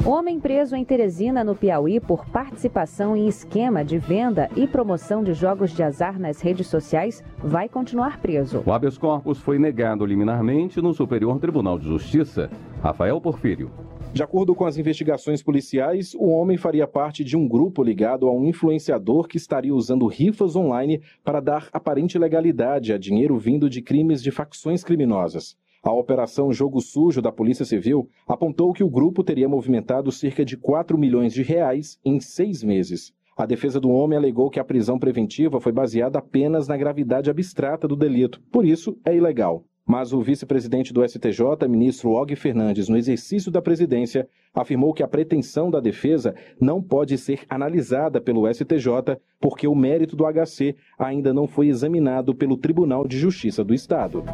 [0.04, 4.13] Homem preso em Teresina, no Piauí, por participação em esquema de venda
[4.54, 8.62] e promoção de jogos de azar nas redes sociais, vai continuar preso.
[8.64, 12.48] O habeas corpus foi negado liminarmente no Superior Tribunal de Justiça.
[12.80, 13.72] Rafael Porfírio.
[14.12, 18.32] De acordo com as investigações policiais, o homem faria parte de um grupo ligado a
[18.32, 23.82] um influenciador que estaria usando rifas online para dar aparente legalidade a dinheiro vindo de
[23.82, 25.56] crimes de facções criminosas.
[25.82, 30.56] A Operação Jogo Sujo da Polícia Civil apontou que o grupo teria movimentado cerca de
[30.56, 33.12] 4 milhões de reais em seis meses.
[33.36, 37.88] A defesa do homem alegou que a prisão preventiva foi baseada apenas na gravidade abstrata
[37.88, 39.64] do delito, por isso é ilegal.
[39.84, 45.08] Mas o vice-presidente do STJ, ministro Og Fernandes, no exercício da presidência, afirmou que a
[45.08, 51.34] pretensão da defesa não pode ser analisada pelo STJ porque o mérito do HC ainda
[51.34, 54.24] não foi examinado pelo Tribunal de Justiça do Estado.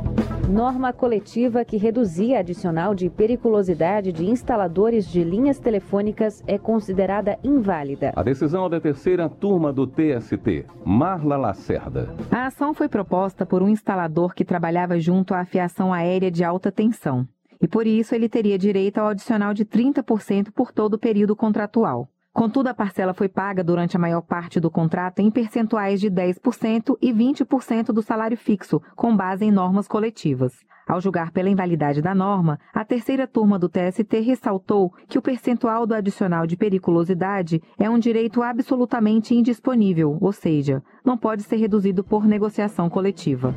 [0.48, 8.12] Norma coletiva que reduzia adicional de periculosidade de instaladores de linhas telefônicas é considerada inválida.
[8.14, 12.14] A decisão é da terceira turma do TST, Marla Lacerda.
[12.30, 16.70] A ação foi proposta por um instalador que trabalhava junto à afiação aérea de alta
[16.70, 17.26] tensão.
[17.60, 22.08] E por isso ele teria direito ao adicional de 30% por todo o período contratual.
[22.32, 26.96] Contudo, a parcela foi paga durante a maior parte do contrato em percentuais de 10%
[27.02, 30.54] e 20% do salário fixo, com base em normas coletivas.
[30.90, 35.86] Ao julgar pela invalidade da norma, a terceira turma do TST ressaltou que o percentual
[35.86, 42.02] do adicional de periculosidade é um direito absolutamente indisponível, ou seja, não pode ser reduzido
[42.02, 43.54] por negociação coletiva.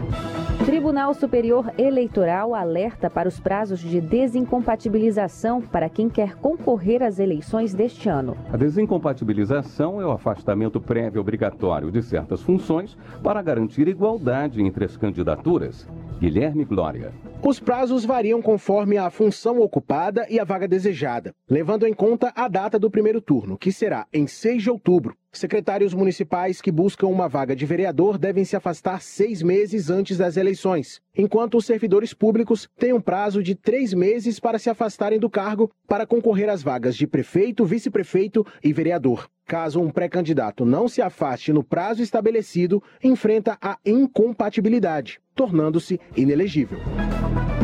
[0.64, 7.74] Tribunal Superior Eleitoral alerta para os prazos de desincompatibilização para quem quer concorrer às eleições
[7.74, 8.38] deste ano.
[8.52, 14.96] A desincompatibilização é o afastamento prévio obrigatório de certas funções para garantir igualdade entre as
[14.96, 15.88] candidaturas.
[16.24, 17.14] Guilherme Glória.
[17.46, 22.48] Os prazos variam conforme a função ocupada e a vaga desejada, levando em conta a
[22.48, 25.18] data do primeiro turno, que será em 6 de outubro.
[25.36, 30.38] Secretários municipais que buscam uma vaga de vereador devem se afastar seis meses antes das
[30.38, 35.32] eleições, enquanto os servidores públicos têm um prazo de três meses para se afastarem do
[35.32, 39.28] cargo para concorrer às vagas de prefeito, vice-prefeito e vereador.
[39.48, 46.80] Caso um pré-candidato não se afaste no prazo estabelecido, enfrenta a incompatibilidade, tornando-se inelegível.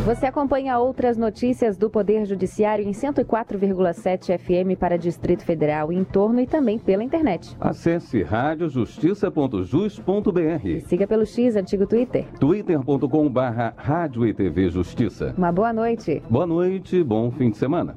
[0.06, 6.40] Você acompanha outras notícias do Poder Judiciário em 104,7 FM para Distrito Federal, em torno
[6.40, 7.56] e também pela internet.
[7.60, 10.88] Acesse radiojustiça.jus.br.
[10.88, 12.26] Siga pelo X, antigo Twitter.
[12.40, 15.34] twitter.com barra Rádio e TV Justiça.
[15.38, 16.24] Uma boa noite.
[16.30, 17.94] Boa noite, bom fim de semana.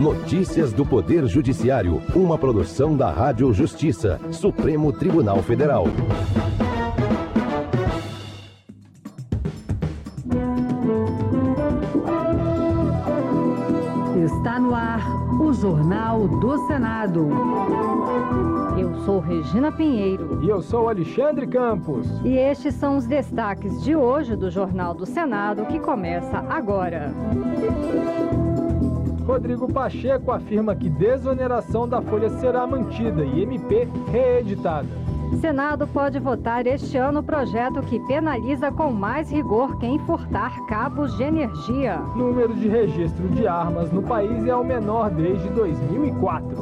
[0.00, 5.84] Notícias do Poder Judiciário, uma produção da Rádio Justiça, Supremo Tribunal Federal.
[14.24, 15.00] Está no ar
[15.40, 17.28] o Jornal do Senado.
[18.78, 20.40] Eu sou Regina Pinheiro.
[20.42, 22.06] E eu sou Alexandre Campos.
[22.24, 27.12] E estes são os destaques de hoje do Jornal do Senado, que começa agora.
[29.26, 34.88] Rodrigo Pacheco afirma que desoneração da folha será mantida e MP reeditada.
[35.40, 41.16] Senado pode votar este ano o projeto que penaliza com mais rigor quem furtar cabos
[41.16, 41.98] de energia.
[42.14, 46.56] Número de registro de armas no país é o menor desde 2004.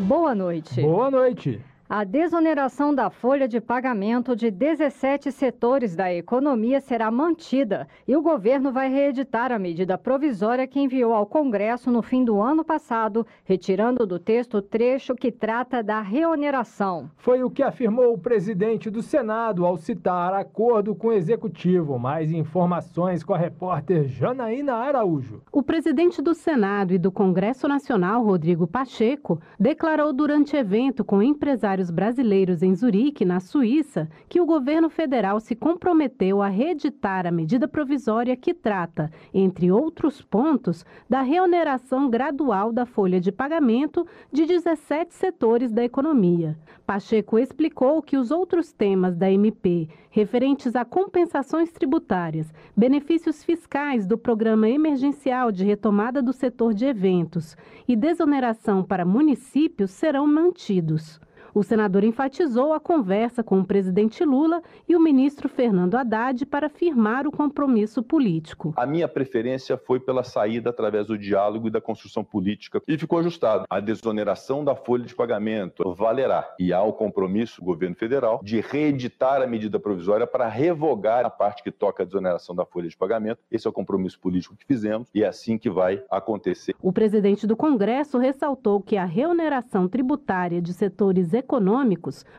[0.00, 0.80] Boa noite.
[0.80, 1.60] Boa noite.
[1.88, 8.22] A desoneração da folha de pagamento de 17 setores da economia será mantida e o
[8.22, 13.24] governo vai reeditar a medida provisória que enviou ao Congresso no fim do ano passado,
[13.44, 17.08] retirando do texto o trecho que trata da reoneração.
[17.18, 22.00] Foi o que afirmou o presidente do Senado ao citar acordo com o executivo.
[22.00, 25.40] Mais informações com a repórter Janaína Araújo.
[25.52, 31.75] O presidente do Senado e do Congresso Nacional, Rodrigo Pacheco, declarou durante evento com empresários
[31.90, 37.68] brasileiros em Zurique, na Suíça, que o governo federal se comprometeu a reeditar a medida
[37.68, 45.14] provisória que trata, entre outros pontos, da reoneração gradual da folha de pagamento de 17
[45.14, 46.56] setores da economia.
[46.86, 54.16] Pacheco explicou que os outros temas da MP, referentes a compensações tributárias, benefícios fiscais do
[54.16, 61.20] Programa Emergencial de Retomada do Setor de Eventos e desoneração para municípios, serão mantidos.
[61.56, 66.68] O senador enfatizou a conversa com o presidente Lula e o ministro Fernando Haddad para
[66.68, 68.74] firmar o compromisso político.
[68.76, 73.20] A minha preferência foi pela saída através do diálogo e da construção política e ficou
[73.20, 73.64] ajustado.
[73.70, 78.60] A desoneração da folha de pagamento valerá e há o compromisso do governo federal de
[78.60, 82.96] reeditar a medida provisória para revogar a parte que toca a desoneração da folha de
[82.98, 83.40] pagamento.
[83.50, 86.74] Esse é o compromisso político que fizemos e é assim que vai acontecer.
[86.82, 91.45] O presidente do Congresso ressaltou que a reoneração tributária de setores econômicos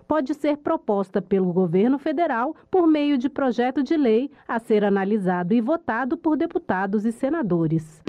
[0.08, 5.54] pode ser proposta pelo governo federal por meio de projeto de lei a ser analisado
[5.54, 8.04] e votado por deputados e senadores.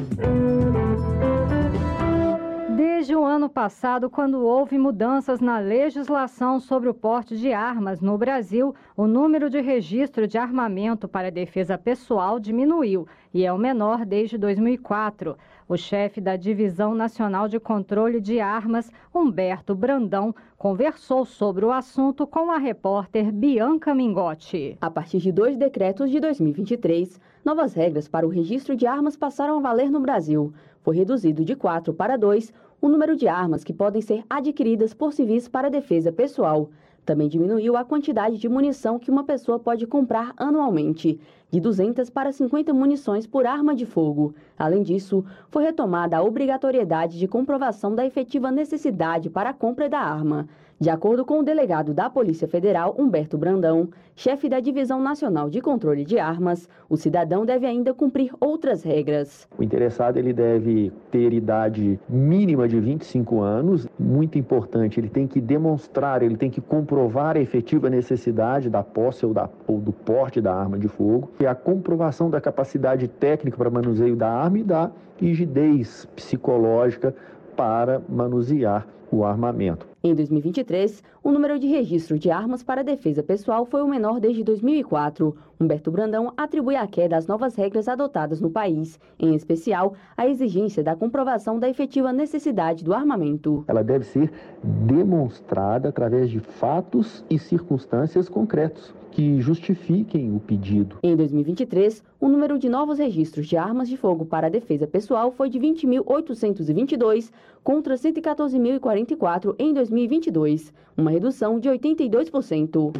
[2.78, 8.18] Desde o ano passado, quando houve mudanças na legislação sobre o porte de armas no
[8.18, 14.04] Brasil, o número de registro de armamento para defesa pessoal diminuiu e é o menor
[14.04, 15.36] desde 2004.
[15.68, 22.26] O chefe da Divisão Nacional de Controle de Armas, Humberto Brandão, conversou sobre o assunto
[22.26, 24.78] com a repórter Bianca Mingotti.
[24.80, 29.58] A partir de dois decretos de 2023, novas regras para o registro de armas passaram
[29.58, 30.54] a valer no Brasil.
[30.80, 32.50] Foi reduzido de 4 para 2
[32.80, 36.70] o número de armas que podem ser adquiridas por civis para defesa pessoal.
[37.08, 41.18] Também diminuiu a quantidade de munição que uma pessoa pode comprar anualmente,
[41.50, 44.34] de 200 para 50 munições por arma de fogo.
[44.58, 50.00] Além disso, foi retomada a obrigatoriedade de comprovação da efetiva necessidade para a compra da
[50.00, 50.46] arma.
[50.80, 55.60] De acordo com o delegado da Polícia Federal, Humberto Brandão, chefe da Divisão Nacional de
[55.60, 59.48] Controle de Armas, o cidadão deve ainda cumprir outras regras.
[59.58, 65.40] O interessado ele deve ter idade mínima de 25 anos, muito importante, ele tem que
[65.40, 70.40] demonstrar, ele tem que comprovar a efetiva necessidade da posse ou, da, ou do porte
[70.40, 74.62] da arma de fogo, e a comprovação da capacidade técnica para manuseio da arma e
[74.62, 77.12] da rigidez psicológica
[77.56, 79.87] para manusear o armamento.
[80.02, 84.44] Em 2023, o número de registro de armas para defesa pessoal foi o menor desde
[84.44, 85.36] 2004.
[85.58, 90.84] Humberto Brandão atribui a queda às novas regras adotadas no país, em especial a exigência
[90.84, 93.64] da comprovação da efetiva necessidade do armamento.
[93.66, 94.30] Ela deve ser
[94.62, 100.98] demonstrada através de fatos e circunstâncias concretos que justifiquem o pedido.
[101.02, 105.30] Em 2023, o número de novos registros de armas de fogo para a defesa pessoal
[105.32, 107.30] foi de 20.822
[107.62, 112.92] contra 114.044 em 2022, uma redução de 82%.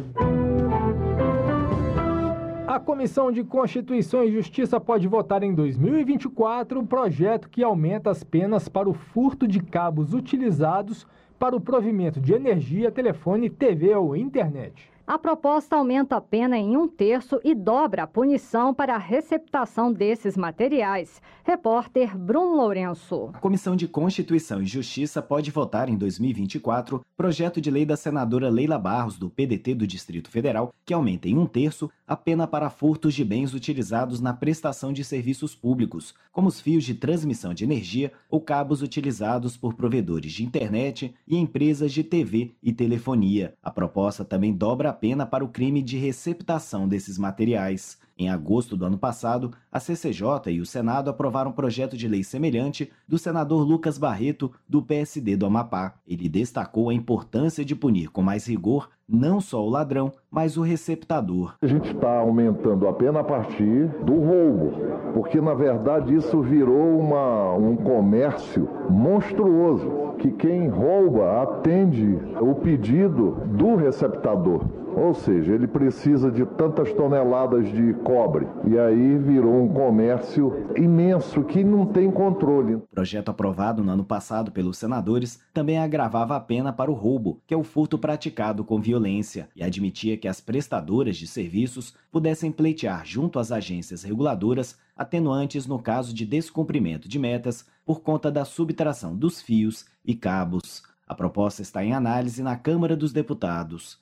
[2.69, 8.23] A Comissão de Constituição e Justiça pode votar em 2024 um projeto que aumenta as
[8.23, 11.07] penas para o furto de cabos utilizados
[11.39, 14.91] para o provimento de energia, telefone, TV ou internet.
[15.09, 19.91] A proposta aumenta a pena em um terço e dobra a punição para a receptação
[19.91, 21.19] desses materiais.
[21.43, 23.31] Repórter Bruno Lourenço.
[23.33, 28.51] A Comissão de Constituição e Justiça pode votar em 2024 projeto de lei da senadora
[28.51, 32.71] Leila Barros, do PDT do Distrito Federal, que aumenta em um terço a pena para
[32.71, 37.63] furtos de bens utilizados na prestação de serviços públicos, como os fios de transmissão de
[37.63, 43.53] energia ou cabos utilizados por provedores de internet e empresas de TV e telefonia.
[43.61, 47.99] A proposta também dobra a pena para o crime de receptação desses materiais.
[48.19, 52.21] Em agosto do ano passado, a CCJ e o Senado aprovaram um projeto de lei
[52.21, 55.93] semelhante do senador Lucas Barreto, do PSD do Amapá.
[56.05, 60.61] Ele destacou a importância de punir com mais rigor não só o ladrão, mas o
[60.61, 61.55] receptador.
[61.61, 64.73] A gente está aumentando a pena a partir do roubo,
[65.13, 73.41] porque na verdade isso virou uma, um comércio monstruoso, que quem rouba atende o pedido
[73.47, 74.63] do receptador.
[74.95, 78.47] Ou seja, ele precisa de tantas toneladas de cobre.
[78.65, 82.75] E aí virou um comércio imenso que não tem controle.
[82.75, 87.41] O projeto aprovado no ano passado pelos senadores também agravava a pena para o roubo,
[87.47, 92.51] que é o furto praticado com violência, e admitia que as prestadoras de serviços pudessem
[92.51, 98.43] pleitear junto às agências reguladoras atenuantes no caso de descumprimento de metas por conta da
[98.43, 100.83] subtração dos fios e cabos.
[101.09, 103.99] A proposta está em análise na Câmara dos Deputados.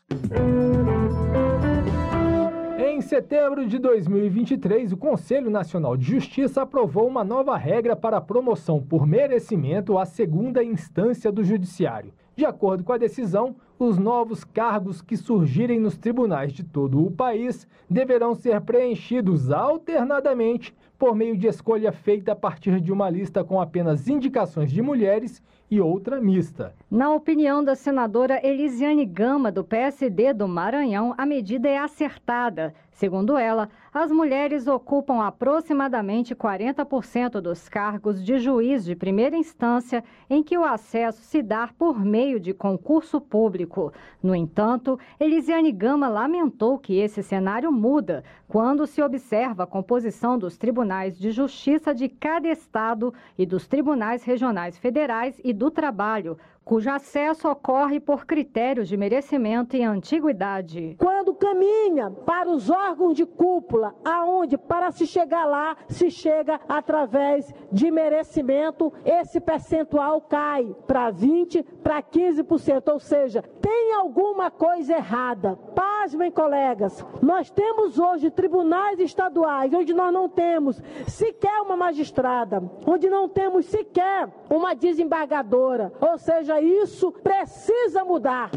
[2.78, 8.22] Em setembro de 2023, o Conselho Nacional de Justiça aprovou uma nova regra para a
[8.22, 12.14] promoção por merecimento à segunda instância do Judiciário.
[12.36, 17.10] De acordo com a decisão, os novos cargos que surgirem nos tribunais de todo o
[17.10, 23.43] país deverão ser preenchidos alternadamente por meio de escolha feita a partir de uma lista
[23.43, 26.74] com apenas indicações de mulheres e outra mista.
[26.89, 32.74] Na opinião da senadora Elisiane Gama, do PSD do Maranhão, a medida é acertada.
[32.98, 40.41] Segundo ela, as mulheres ocupam aproximadamente 40% dos cargos de juiz de primeira instância em
[40.41, 43.93] que o acesso se dá por meio de concurso público.
[44.22, 50.58] No entanto, Elisiane Gama lamentou que esse cenário muda quando se observa a composição dos
[50.58, 56.36] tribunais de justiça de cada estado e dos tribunais regionais federais e do trabalho,
[56.68, 60.97] cujo acesso ocorre por critérios de merecimento e antiguidade.
[60.99, 67.53] Quando caminha para os órgãos de cúpula, aonde para se chegar lá se chega através
[67.72, 75.55] de merecimento, esse percentual cai para 20, para 15%, ou seja, tem alguma coisa errada.
[75.74, 83.09] Pasmem, colegas, nós temos hoje tribunais estaduais onde nós não temos sequer uma magistrada, onde
[83.09, 88.51] não temos sequer uma desembargadora, ou seja, isso precisa mudar.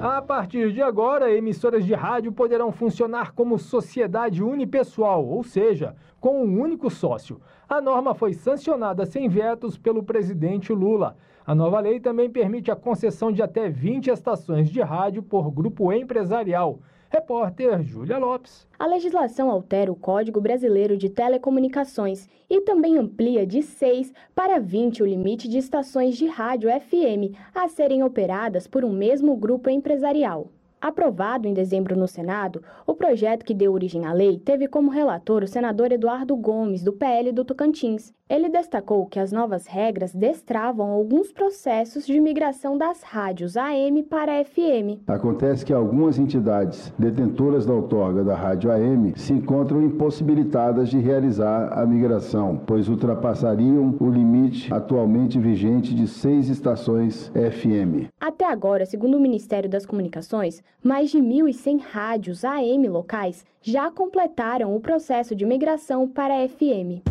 [0.00, 6.44] A partir de agora, emissoras de rádio poderão funcionar como sociedade unipessoal, ou seja, com
[6.44, 7.40] um único sócio.
[7.68, 11.16] A norma foi sancionada sem vetos pelo presidente Lula.
[11.44, 15.92] A nova lei também permite a concessão de até 20 estações de rádio por grupo
[15.92, 16.78] empresarial.
[17.10, 18.66] Repórter Júlia Lopes.
[18.78, 25.02] A legislação altera o Código Brasileiro de Telecomunicações e também amplia de 6 para 20
[25.02, 30.48] o limite de estações de rádio FM a serem operadas por um mesmo grupo empresarial.
[30.80, 35.42] Aprovado em dezembro no Senado, o projeto que deu origem à lei teve como relator
[35.42, 38.12] o senador Eduardo Gomes, do PL do Tocantins.
[38.28, 44.44] Ele destacou que as novas regras destravam alguns processos de migração das rádios AM para
[44.44, 45.00] FM.
[45.06, 51.72] Acontece que algumas entidades detentoras da outorga da rádio AM se encontram impossibilitadas de realizar
[51.72, 58.10] a migração, pois ultrapassariam o limite atualmente vigente de seis estações FM.
[58.20, 64.76] Até agora, segundo o Ministério das Comunicações, mais de 1.100 rádios AM locais já completaram
[64.76, 67.02] o processo de migração para FM.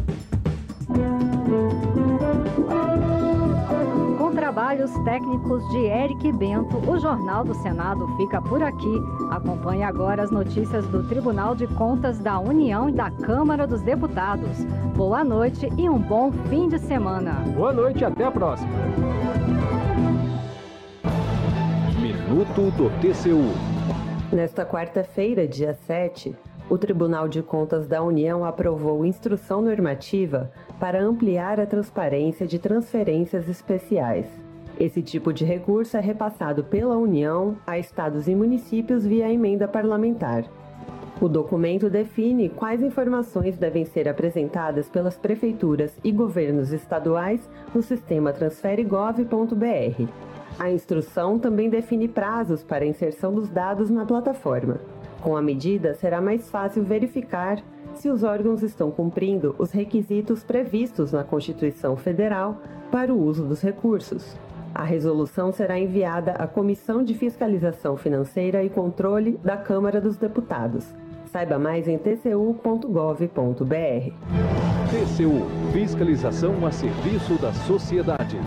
[4.17, 9.01] Com trabalhos técnicos de Eric Bento, o Jornal do Senado fica por aqui.
[9.29, 14.63] Acompanhe agora as notícias do Tribunal de Contas da União e da Câmara dos Deputados.
[14.95, 17.33] Boa noite e um bom fim de semana.
[17.53, 18.69] Boa noite e até a próxima.
[21.99, 23.53] Minuto do TCU.
[24.31, 26.35] Nesta quarta-feira, dia 7,
[26.69, 33.47] o Tribunal de Contas da União aprovou instrução normativa para ampliar a transparência de transferências
[33.47, 34.25] especiais.
[34.79, 40.43] Esse tipo de recurso é repassado pela União a estados e municípios via emenda parlamentar.
[41.19, 48.31] O documento define quais informações devem ser apresentadas pelas prefeituras e governos estaduais no sistema
[48.31, 50.07] transferegov.br.
[50.59, 54.79] A instrução também define prazos para a inserção dos dados na plataforma.
[55.27, 57.61] Com a medida, será mais fácil verificar
[57.93, 63.61] se os órgãos estão cumprindo os requisitos previstos na Constituição Federal para o uso dos
[63.61, 64.37] recursos.
[64.73, 70.95] A resolução será enviada à Comissão de Fiscalização Financeira e Controle da Câmara dos Deputados.
[71.25, 72.53] Saiba mais em tcu.gov.br.
[74.89, 78.37] TCU Fiscalização a serviço da sociedade.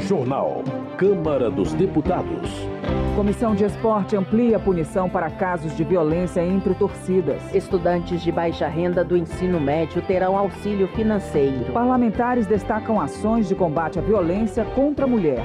[0.00, 0.64] Jornal
[0.98, 2.50] Câmara dos Deputados.
[3.14, 7.54] Comissão de Esporte amplia a punição para casos de violência entre torcidas.
[7.54, 11.72] Estudantes de baixa renda do ensino médio terão auxílio financeiro.
[11.72, 15.44] Parlamentares destacam ações de combate à violência contra a mulher.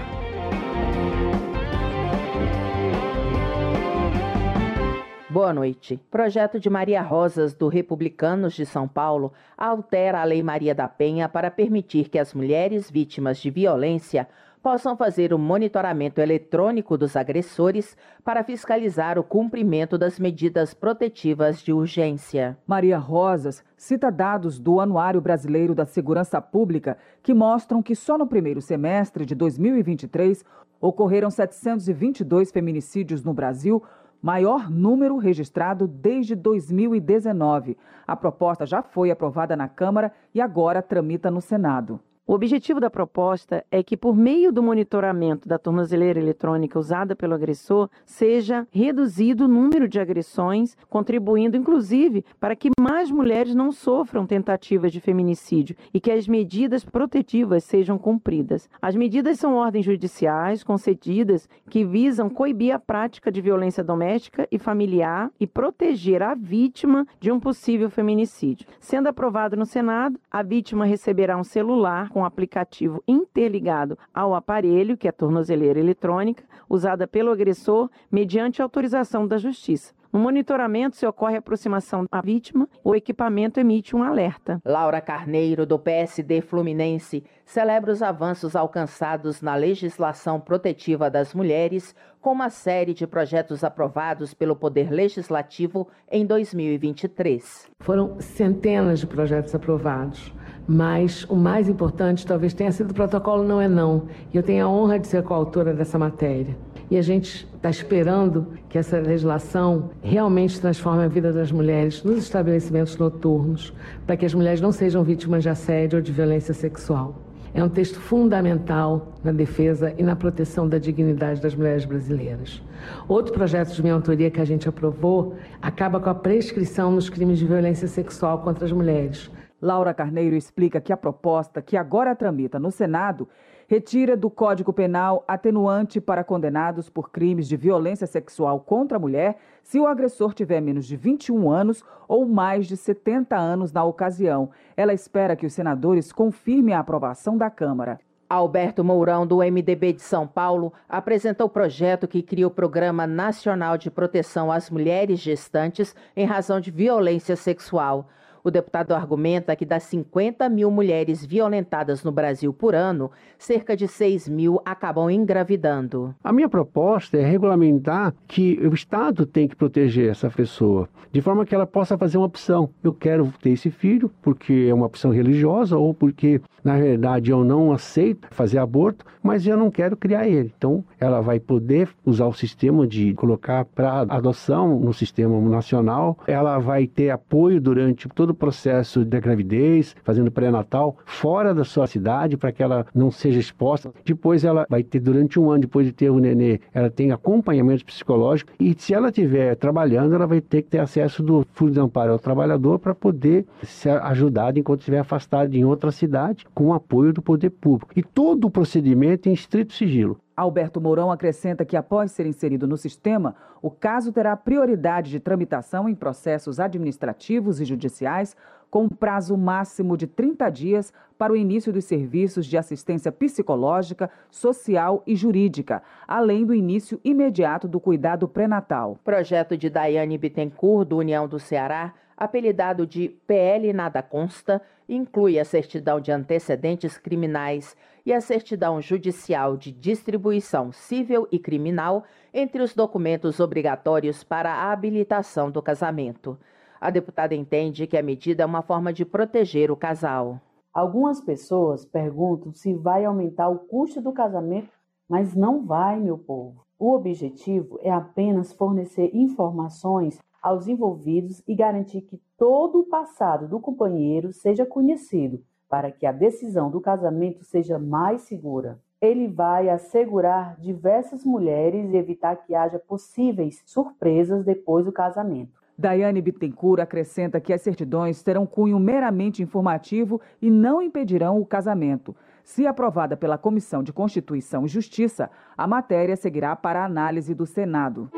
[5.30, 6.00] Boa noite.
[6.10, 11.30] Projeto de Maria Rosas, do Republicanos de São Paulo, altera a Lei Maria da Penha
[11.30, 14.28] para permitir que as mulheres vítimas de violência
[14.64, 21.74] possam fazer o monitoramento eletrônico dos agressores para fiscalizar o cumprimento das medidas protetivas de
[21.74, 22.58] urgência.
[22.66, 28.26] Maria Rosas cita dados do Anuário Brasileiro da Segurança Pública que mostram que só no
[28.26, 30.46] primeiro semestre de 2023
[30.80, 33.84] ocorreram 722 feminicídios no Brasil
[34.22, 37.78] maior número registrado desde 2019.
[38.08, 42.00] A proposta já foi aprovada na Câmara e agora tramita no Senado.
[42.26, 47.34] O objetivo da proposta é que, por meio do monitoramento da tornozeleira eletrônica usada pelo
[47.34, 54.26] agressor, seja reduzido o número de agressões, contribuindo inclusive para que mais mulheres não sofram
[54.26, 58.70] tentativas de feminicídio e que as medidas protetivas sejam cumpridas.
[58.82, 64.58] As medidas são ordens judiciais concedidas que visam coibir a prática de violência doméstica e
[64.58, 68.66] familiar e proteger a vítima de um possível feminicídio.
[68.80, 75.08] Sendo aprovado no Senado, a vítima receberá um celular com aplicativo interligado ao aparelho, que
[75.08, 79.96] é a tornozeleira eletrônica, usada pelo agressor mediante autorização da Justiça.
[80.14, 84.62] No monitoramento, se ocorre aproximação à vítima, o equipamento emite um alerta.
[84.64, 92.32] Laura Carneiro, do PSD Fluminense, celebra os avanços alcançados na legislação protetiva das mulheres com
[92.32, 97.70] uma série de projetos aprovados pelo Poder Legislativo em 2023.
[97.80, 100.34] Foram centenas de projetos aprovados
[100.68, 104.04] mas o mais importante talvez tenha sido o protocolo Não é Não.
[104.34, 106.56] E eu tenho a honra de ser coautora dessa matéria.
[106.90, 112.18] E a gente está esperando que essa legislação realmente transforme a vida das mulheres nos
[112.18, 113.74] estabelecimentos noturnos,
[114.06, 117.16] para que as mulheres não sejam vítimas de assédio ou de violência sexual.
[117.54, 122.62] É um texto fundamental na defesa e na proteção da dignidade das mulheres brasileiras.
[123.08, 127.38] Outro projeto de minha autoria que a gente aprovou acaba com a prescrição nos crimes
[127.38, 129.30] de violência sexual contra as mulheres
[129.64, 133.30] Laura Carneiro explica que a proposta, que agora tramita no Senado,
[133.74, 139.38] retira do Código Penal atenuante para condenados por crimes de violência sexual contra a mulher
[139.64, 144.52] se o agressor tiver menos de 21 anos ou mais de 70 anos na ocasião.
[144.78, 148.00] Ela espera que os senadores confirmem a aprovação da Câmara.
[148.30, 153.76] Alberto Mourão, do MDB de São Paulo, apresentou o projeto que cria o Programa Nacional
[153.76, 158.08] de Proteção às Mulheres Gestantes em razão de violência sexual.
[158.46, 163.88] O deputado argumenta que das 50 mil mulheres violentadas no Brasil por ano, cerca de
[163.88, 166.14] 6 mil acabam engravidando.
[166.22, 171.46] A minha proposta é regulamentar que o Estado tem que proteger essa pessoa, de forma
[171.46, 172.70] que ela possa fazer uma opção.
[172.84, 177.46] Eu quero ter esse filho porque é uma opção religiosa ou porque, na verdade, eu
[177.46, 180.52] não aceito fazer aborto, mas eu não quero criar ele.
[180.58, 186.60] Então, ela vai poder usar o sistema de colocar para adoção no sistema nacional, ela
[186.60, 192.36] vai ter apoio durante todo o processo da gravidez, fazendo pré-natal, fora da sua cidade,
[192.36, 193.94] para que ela não seja exposta.
[194.04, 197.86] Depois ela vai ter, durante um ano depois de ter o nenê, ela tem acompanhamento
[197.86, 201.80] psicológico e se ela estiver trabalhando, ela vai ter que ter acesso do Fundo de
[201.80, 206.74] Amparo ao Trabalhador para poder ser ajudada enquanto estiver afastada em outra cidade, com o
[206.74, 207.92] apoio do poder público.
[207.96, 210.18] E todo o procedimento em estrito sigilo.
[210.36, 215.88] Alberto Mourão acrescenta que, após ser inserido no sistema, o caso terá prioridade de tramitação
[215.88, 218.36] em processos administrativos e judiciais,
[218.70, 224.10] com um prazo máximo de 30 dias para o início dos serviços de assistência psicológica,
[224.32, 228.98] social e jurídica, além do início imediato do cuidado pré-natal.
[229.04, 235.46] Projeto de Daiane Bittencourt, do União do Ceará, apelidado de PL Nada Consta, inclui a
[235.46, 242.04] certidão de antecedentes criminais e a certidão judicial de distribuição civil e criminal
[242.34, 246.38] entre os documentos obrigatórios para a habilitação do casamento.
[246.80, 250.42] A deputada entende que a medida é uma forma de proteger o casal.
[250.74, 254.72] Algumas pessoas perguntam se vai aumentar o custo do casamento,
[255.08, 256.66] mas não vai, meu povo.
[256.78, 263.62] O objetivo é apenas fornecer informações aos envolvidos e garantir que todo o passado do
[263.62, 268.78] companheiro seja conhecido, para que a decisão do casamento seja mais segura.
[269.02, 275.64] Ele vai assegurar diversas mulheres e evitar que haja possíveis surpresas depois do casamento.
[275.78, 282.16] Daiane Bittencourt acrescenta que as certidões terão cunho meramente informativo e não impedirão o casamento.
[282.44, 287.46] Se aprovada pela Comissão de Constituição e Justiça, a matéria seguirá para a análise do
[287.46, 288.10] Senado.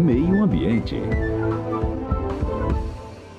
[0.00, 0.96] Meio Ambiente.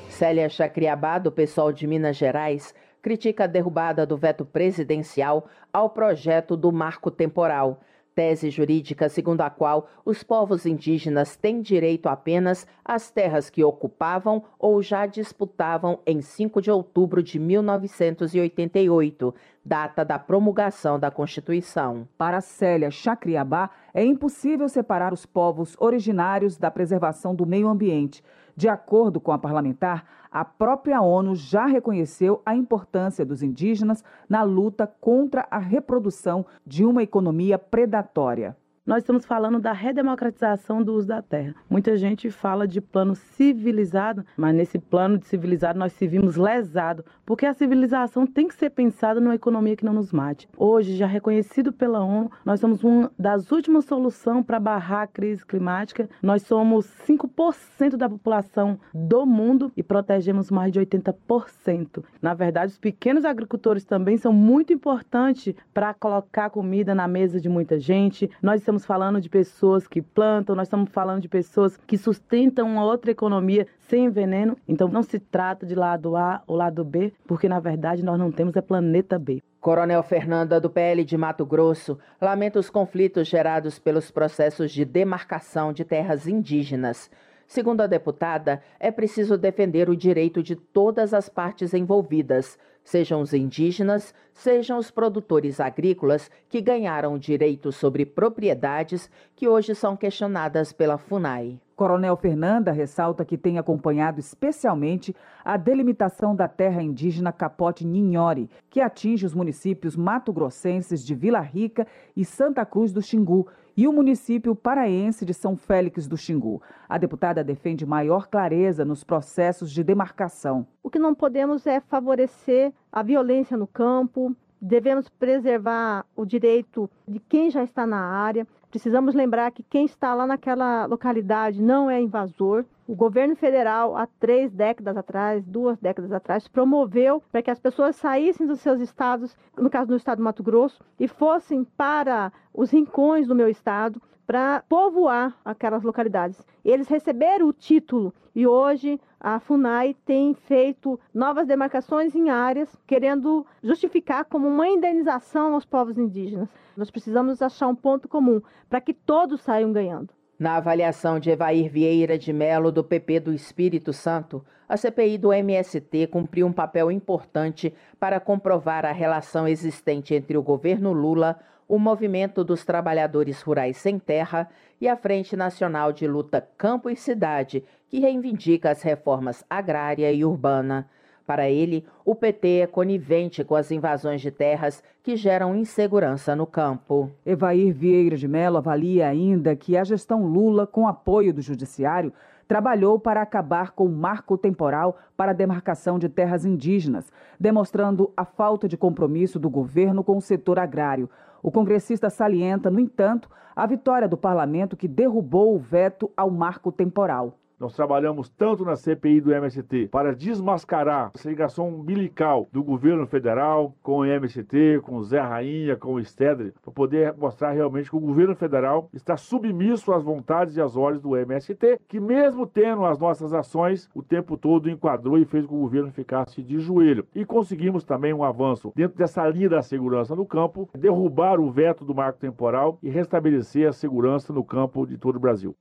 [0.09, 6.55] Célia Chacriabá, do pessoal de Minas Gerais, critica a derrubada do veto presidencial ao projeto
[6.55, 7.81] do marco temporal
[8.13, 14.43] tese jurídica segundo a qual os povos indígenas têm direito apenas às terras que ocupavam
[14.59, 19.33] ou já disputavam em 5 de outubro de 1988,
[19.63, 22.07] data da promulgação da Constituição.
[22.17, 28.23] Para Célia Chacriabá, é impossível separar os povos originários da preservação do meio ambiente.
[28.55, 34.43] De acordo com a parlamentar, a própria ONU já reconheceu a importância dos indígenas na
[34.43, 38.55] luta contra a reprodução de uma economia predatória.
[38.83, 41.53] Nós estamos falando da redemocratização do uso da terra.
[41.69, 47.05] Muita gente fala de plano civilizado, mas nesse plano de civilizado nós se vimos lesado,
[47.23, 50.49] porque a civilização tem que ser pensada numa economia que não nos mate.
[50.57, 55.45] Hoje, já reconhecido pela ONU, nós somos uma das últimas soluções para barrar a crise
[55.45, 56.09] climática.
[56.19, 62.03] Nós somos 5% da população do mundo e protegemos mais de 80%.
[62.19, 67.47] Na verdade, os pequenos agricultores também são muito importantes para colocar comida na mesa de
[67.47, 68.27] muita gente.
[68.41, 72.85] Nós estamos falando de pessoas que plantam, nós estamos falando de pessoas que sustentam uma
[72.85, 74.57] outra economia sem veneno.
[74.65, 78.31] Então não se trata de lado A ou lado B, porque na verdade nós não
[78.31, 79.43] temos é planeta B.
[79.59, 85.73] Coronel Fernanda, do PL de Mato Grosso, lamenta os conflitos gerados pelos processos de demarcação
[85.73, 87.11] de terras indígenas.
[87.45, 93.33] Segundo a deputada, é preciso defender o direito de todas as partes envolvidas, sejam os
[93.33, 100.97] indígenas, sejam os produtores agrícolas que ganharam direitos sobre propriedades que hoje são questionadas pela
[100.97, 101.59] FUNAI.
[101.75, 108.79] Coronel Fernanda ressalta que tem acompanhado especialmente a delimitação da terra indígena Capote Ninhori, que
[108.79, 114.55] atinge os municípios mato-grossenses de Vila Rica e Santa Cruz do Xingu e o município
[114.55, 116.61] paraense de São Félix do Xingu.
[116.87, 120.67] A deputada defende maior clareza nos processos de demarcação.
[120.83, 127.19] O que não podemos é favorecer a violência no campo, devemos preservar o direito de
[127.19, 128.45] quem já está na área.
[128.71, 132.63] Precisamos lembrar que quem está lá naquela localidade não é invasor.
[132.87, 137.97] O governo federal, há três décadas atrás, duas décadas atrás, promoveu para que as pessoas
[137.97, 142.71] saíssem dos seus estados, no caso do estado do Mato Grosso, e fossem para os
[142.71, 146.41] rincões do meu estado para povoar aquelas localidades.
[146.63, 153.45] Eles receberam o título e hoje a FUNAI tem feito novas demarcações em áreas, querendo
[153.61, 156.49] justificar como uma indenização aos povos indígenas.
[156.75, 160.09] Nós precisamos achar um ponto comum para que todos saiam ganhando.
[160.39, 165.31] Na avaliação de Evair Vieira de Melo, do PP do Espírito Santo, a CPI do
[165.31, 171.39] MST cumpriu um papel importante para comprovar a relação existente entre o governo Lula,
[171.71, 174.49] o Movimento dos Trabalhadores Rurais Sem Terra
[174.81, 180.25] e a Frente Nacional de Luta Campo e Cidade, que reivindica as reformas agrária e
[180.25, 180.89] urbana.
[181.25, 186.45] Para ele, o PT é conivente com as invasões de terras que geram insegurança no
[186.45, 187.09] campo.
[187.25, 192.11] Evair Vieira de Mello avalia ainda que a gestão Lula, com apoio do Judiciário,
[192.51, 198.25] trabalhou para acabar com o marco temporal para a demarcação de terras indígenas, demonstrando a
[198.25, 201.09] falta de compromisso do governo com o setor agrário.
[201.41, 206.73] O congressista salienta, no entanto, a vitória do parlamento que derrubou o veto ao marco
[206.73, 207.37] temporal.
[207.61, 213.75] Nós trabalhamos tanto na CPI do MST para desmascarar essa ligação umbilical do governo federal
[213.83, 217.95] com o MST, com o Zé Rainha, com o Stedley, para poder mostrar realmente que
[217.95, 222.83] o governo federal está submisso às vontades e às ordens do MST, que mesmo tendo
[222.83, 226.57] as nossas ações, o tempo todo enquadrou e fez com que o governo ficasse de
[226.57, 227.05] joelho.
[227.13, 231.85] E conseguimos também um avanço dentro dessa linha da segurança no campo, derrubar o veto
[231.85, 235.55] do marco temporal e restabelecer a segurança no campo de todo o Brasil.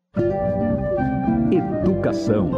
[1.53, 2.53] Educação.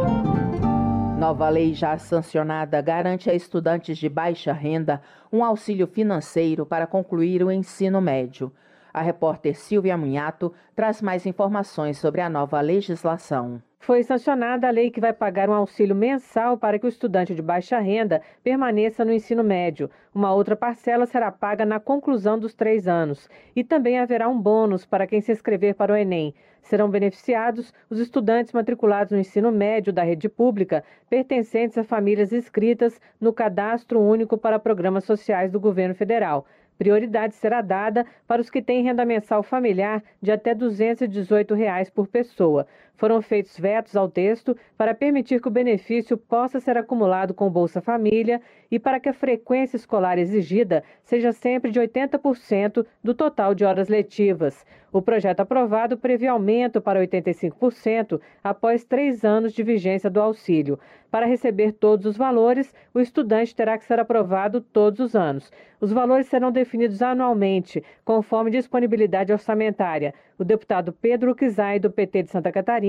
[1.17, 7.43] Nova lei já sancionada garante a estudantes de baixa renda um auxílio financeiro para concluir
[7.43, 8.51] o ensino médio.
[8.93, 13.59] A repórter Silvia Munhato traz mais informações sobre a nova legislação.
[13.79, 17.41] Foi sancionada a lei que vai pagar um auxílio mensal para que o estudante de
[17.41, 19.89] baixa renda permaneça no ensino médio.
[20.13, 23.27] Uma outra parcela será paga na conclusão dos três anos.
[23.55, 26.33] E também haverá um bônus para quem se inscrever para o Enem.
[26.61, 33.01] Serão beneficiados os estudantes matriculados no ensino médio da rede pública, pertencentes a famílias inscritas
[33.19, 36.45] no Cadastro Único para Programas Sociais do Governo Federal.
[36.77, 42.07] Prioridade será dada para os que têm renda mensal familiar de até 218 reais por
[42.07, 42.67] pessoa.
[42.95, 47.81] Foram feitos vetos ao texto para permitir que o benefício possa ser acumulado com Bolsa
[47.81, 48.39] Família
[48.69, 53.89] e para que a frequência escolar exigida seja sempre de 80% do total de horas
[53.89, 54.65] letivas.
[54.91, 60.79] O projeto aprovado prevê aumento para 85% após três anos de vigência do auxílio.
[61.09, 65.51] Para receber todos os valores, o estudante terá que ser aprovado todos os anos.
[65.81, 70.13] Os valores serão definidos anualmente, conforme disponibilidade orçamentária.
[70.37, 72.82] O deputado Pedro Kizai, do PT de Santa Catarina,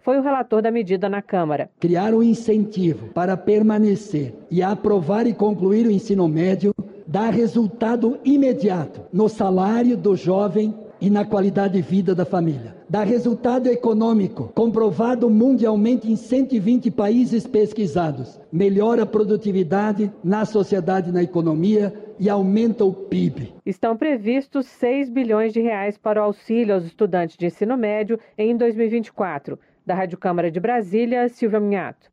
[0.00, 1.70] foi o relator da medida na Câmara.
[1.80, 6.74] Criar um incentivo para permanecer e aprovar e concluir o ensino médio
[7.06, 12.76] dá resultado imediato no salário do jovem e na qualidade de vida da família.
[12.88, 18.40] Dá resultado econômico, comprovado mundialmente em 120 países pesquisados.
[18.50, 23.52] Melhora a produtividade na sociedade e na economia e aumenta o PIB.
[23.64, 28.56] Estão previstos 6 bilhões de reais para o auxílio aos estudantes de ensino médio em
[28.56, 29.58] 2024.
[29.86, 32.10] Da Rádio Câmara de Brasília, Silvia Minhato.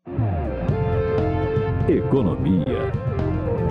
[1.90, 3.05] Economia.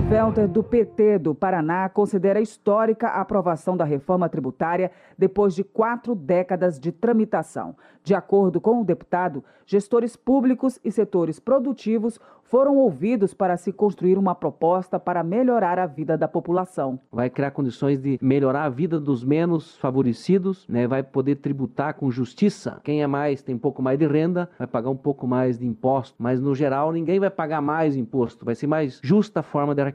[0.07, 6.13] Felder, do PT do Paraná, considera histórica a aprovação da reforma tributária depois de quatro
[6.13, 7.75] décadas de tramitação.
[8.03, 14.19] De acordo com o deputado, gestores públicos e setores produtivos foram ouvidos para se construir
[14.19, 16.99] uma proposta para melhorar a vida da população.
[17.11, 20.87] Vai criar condições de melhorar a vida dos menos favorecidos, né?
[20.87, 22.79] vai poder tributar com justiça.
[22.83, 25.65] Quem é mais, tem um pouco mais de renda, vai pagar um pouco mais de
[25.65, 28.45] imposto, mas no geral ninguém vai pagar mais imposto.
[28.45, 29.94] Vai ser mais justa a forma de arrecadação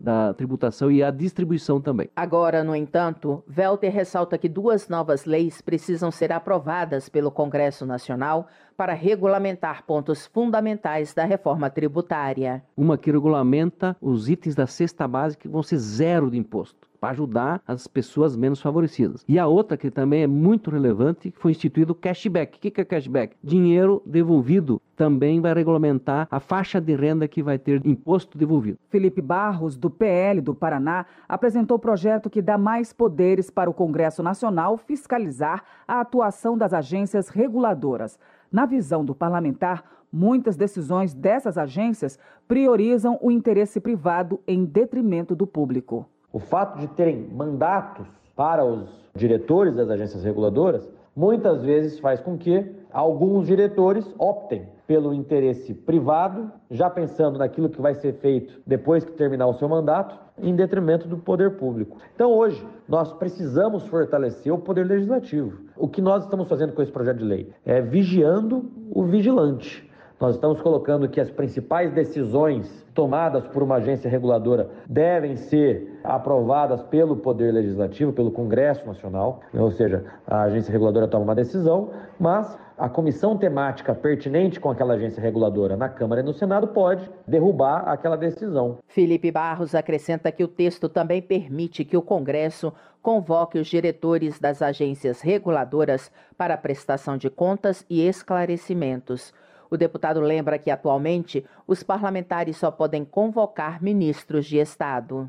[0.00, 2.08] da tributação e a distribuição também.
[2.14, 8.46] Agora, no entanto, Velter ressalta que duas novas leis precisam ser aprovadas pelo Congresso Nacional
[8.76, 12.62] para regulamentar pontos fundamentais da reforma tributária.
[12.76, 17.10] Uma que regulamenta os itens da cesta básica que vão ser zero de imposto para
[17.10, 19.22] ajudar as pessoas menos favorecidas.
[19.28, 22.56] E a outra que também é muito relevante, foi instituído o cashback.
[22.56, 23.36] O que é cashback?
[23.44, 28.78] Dinheiro devolvido também vai regulamentar a faixa de renda que vai ter imposto devolvido.
[28.88, 33.74] Felipe Barros, do PL do Paraná, apresentou o projeto que dá mais poderes para o
[33.74, 38.18] Congresso Nacional fiscalizar a atuação das agências reguladoras.
[38.50, 45.46] Na visão do parlamentar, muitas decisões dessas agências priorizam o interesse privado em detrimento do
[45.46, 46.08] público.
[46.34, 52.36] O fato de terem mandatos para os diretores das agências reguladoras muitas vezes faz com
[52.36, 59.04] que alguns diretores optem pelo interesse privado, já pensando naquilo que vai ser feito depois
[59.04, 61.98] que terminar o seu mandato, em detrimento do poder público.
[62.16, 65.56] Então, hoje, nós precisamos fortalecer o poder legislativo.
[65.76, 69.88] O que nós estamos fazendo com esse projeto de lei é vigiando o vigilante.
[70.20, 76.82] Nós estamos colocando que as principais decisões tomadas por uma agência reguladora devem ser aprovadas
[76.84, 82.56] pelo Poder Legislativo, pelo Congresso Nacional, ou seja, a agência reguladora toma uma decisão, mas
[82.78, 87.88] a comissão temática pertinente com aquela agência reguladora na Câmara e no Senado pode derrubar
[87.88, 88.78] aquela decisão.
[88.86, 94.62] Felipe Barros acrescenta que o texto também permite que o Congresso convoque os diretores das
[94.62, 99.32] agências reguladoras para prestação de contas e esclarecimentos.
[99.74, 105.28] O deputado lembra que, atualmente, os parlamentares só podem convocar ministros de Estado.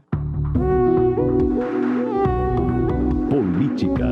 [3.28, 4.06] Política.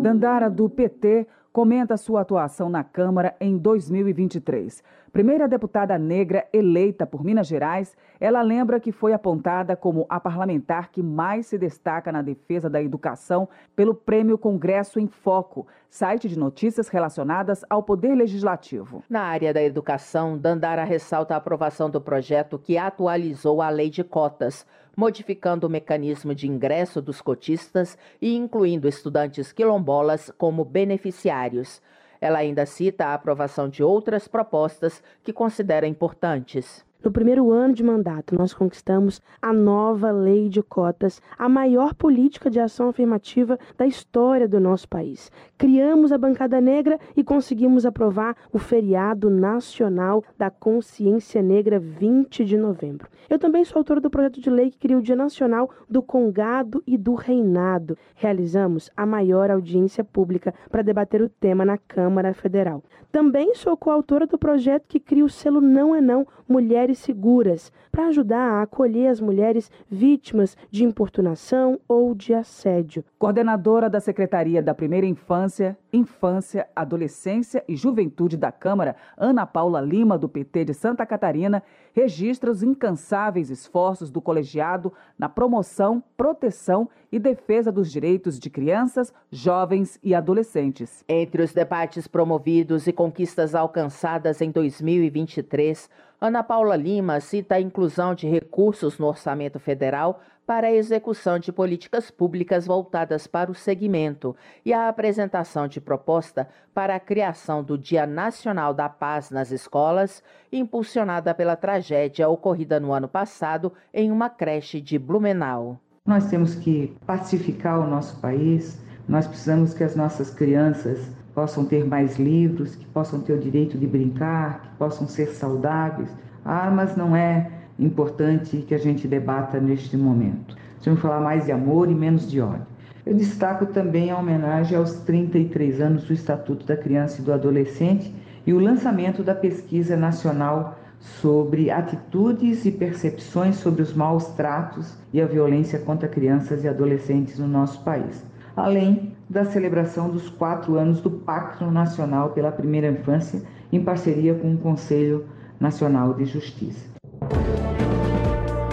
[0.00, 4.82] Dandara, do PT, comenta sua atuação na Câmara em 2023.
[5.12, 10.90] Primeira deputada negra eleita por Minas Gerais, ela lembra que foi apontada como a parlamentar
[10.90, 16.36] que mais se destaca na defesa da educação pelo Prêmio Congresso em Foco, site de
[16.36, 19.04] notícias relacionadas ao Poder Legislativo.
[19.08, 24.02] Na área da educação, Dandara ressalta a aprovação do projeto que atualizou a lei de
[24.02, 24.66] cotas,
[24.96, 31.80] modificando o mecanismo de ingresso dos cotistas e incluindo estudantes quilombolas como beneficiários.
[32.20, 36.84] Ela ainda cita a aprovação de outras propostas que considera importantes.
[37.04, 42.48] No primeiro ano de mandato, nós conquistamos a nova lei de cotas, a maior política
[42.48, 45.30] de ação afirmativa da história do nosso país.
[45.58, 52.56] Criamos a bancada negra e conseguimos aprovar o feriado nacional da consciência negra 20 de
[52.56, 53.06] novembro.
[53.28, 56.82] Eu também sou autora do projeto de lei que cria o Dia Nacional do Congado
[56.86, 57.98] e do Reinado.
[58.14, 62.82] Realizamos a maior audiência pública para debater o tema na Câmara Federal.
[63.12, 68.06] Também sou coautora do projeto que cria o selo Não é Não Mulheres Seguras, para
[68.06, 73.04] ajudar a acolher as mulheres vítimas de importunação ou de assédio.
[73.18, 80.18] Coordenadora da Secretaria da Primeira Infância, Infância, Adolescência e Juventude da Câmara, Ana Paula Lima,
[80.18, 87.03] do PT de Santa Catarina, registra os incansáveis esforços do colegiado na promoção, proteção e
[87.18, 91.04] defesa dos direitos de crianças, jovens e adolescentes.
[91.08, 95.88] Entre os debates promovidos e conquistas alcançadas em 2023,
[96.20, 101.52] Ana Paula Lima cita a inclusão de recursos no orçamento federal para a execução de
[101.52, 107.78] políticas públicas voltadas para o segmento e a apresentação de proposta para a criação do
[107.78, 114.28] Dia Nacional da Paz nas escolas, impulsionada pela tragédia ocorrida no ano passado em uma
[114.28, 115.80] creche de Blumenau.
[116.06, 118.78] Nós temos que pacificar o nosso país,
[119.08, 120.98] nós precisamos que as nossas crianças
[121.34, 126.10] possam ter mais livros, que possam ter o direito de brincar, que possam ser saudáveis.
[126.44, 130.54] Armas não é importante que a gente debata neste momento.
[130.84, 132.66] Vamos falar mais de amor e menos de ódio.
[133.06, 138.14] Eu destaco também a homenagem aos 33 anos do Estatuto da Criança e do Adolescente
[138.46, 145.20] e o lançamento da pesquisa nacional sobre atitudes e percepções sobre os maus tratos e
[145.20, 148.24] a violência contra crianças e adolescentes no nosso país,
[148.56, 154.54] além da celebração dos quatro anos do Pacto Nacional pela Primeira Infância, em parceria com
[154.54, 155.26] o Conselho
[155.60, 156.88] Nacional de Justiça.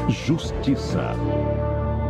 [0.08, 1.12] Justiça.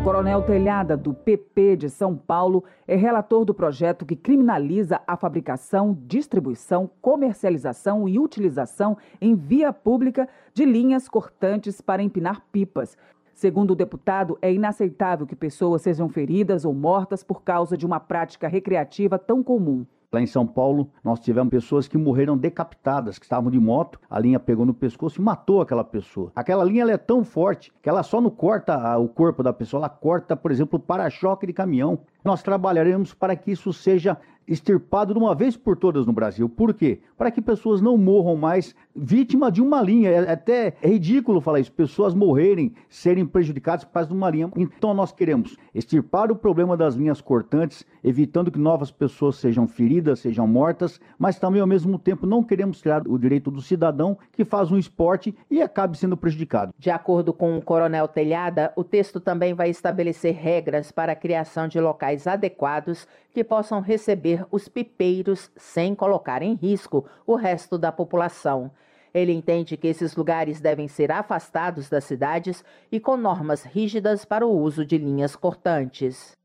[0.03, 5.95] Coronel Telhada, do PP de São Paulo, é relator do projeto que criminaliza a fabricação,
[6.07, 12.97] distribuição, comercialização e utilização em via pública de linhas cortantes para empinar pipas.
[13.31, 17.99] Segundo o deputado, é inaceitável que pessoas sejam feridas ou mortas por causa de uma
[17.99, 19.85] prática recreativa tão comum.
[20.13, 24.19] Lá em São Paulo, nós tivemos pessoas que morreram decapitadas, que estavam de moto, a
[24.19, 26.33] linha pegou no pescoço e matou aquela pessoa.
[26.35, 29.89] Aquela linha é tão forte que ela só não corta o corpo da pessoa, ela
[29.89, 31.99] corta, por exemplo, o para-choque de caminhão.
[32.25, 34.17] Nós trabalharemos para que isso seja
[34.51, 36.49] extirpado de uma vez por todas no Brasil.
[36.49, 36.99] Por quê?
[37.17, 40.09] Para que pessoas não morram mais vítima de uma linha.
[40.09, 44.51] É até ridículo falar isso, pessoas morrerem, serem prejudicadas por causa de uma linha.
[44.57, 50.19] Então nós queremos extirpar o problema das linhas cortantes, evitando que novas pessoas sejam feridas,
[50.19, 54.43] sejam mortas, mas também ao mesmo tempo não queremos tirar o direito do cidadão que
[54.43, 56.73] faz um esporte e acabe sendo prejudicado.
[56.77, 61.69] De acordo com o Coronel Telhada, o texto também vai estabelecer regras para a criação
[61.69, 67.91] de locais adequados que possam receber os pipeiros sem colocar em risco o resto da
[67.91, 68.71] população.
[69.13, 74.45] Ele entende que esses lugares devem ser afastados das cidades e com normas rígidas para
[74.45, 76.37] o uso de linhas cortantes.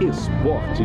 [0.00, 0.84] Esporte.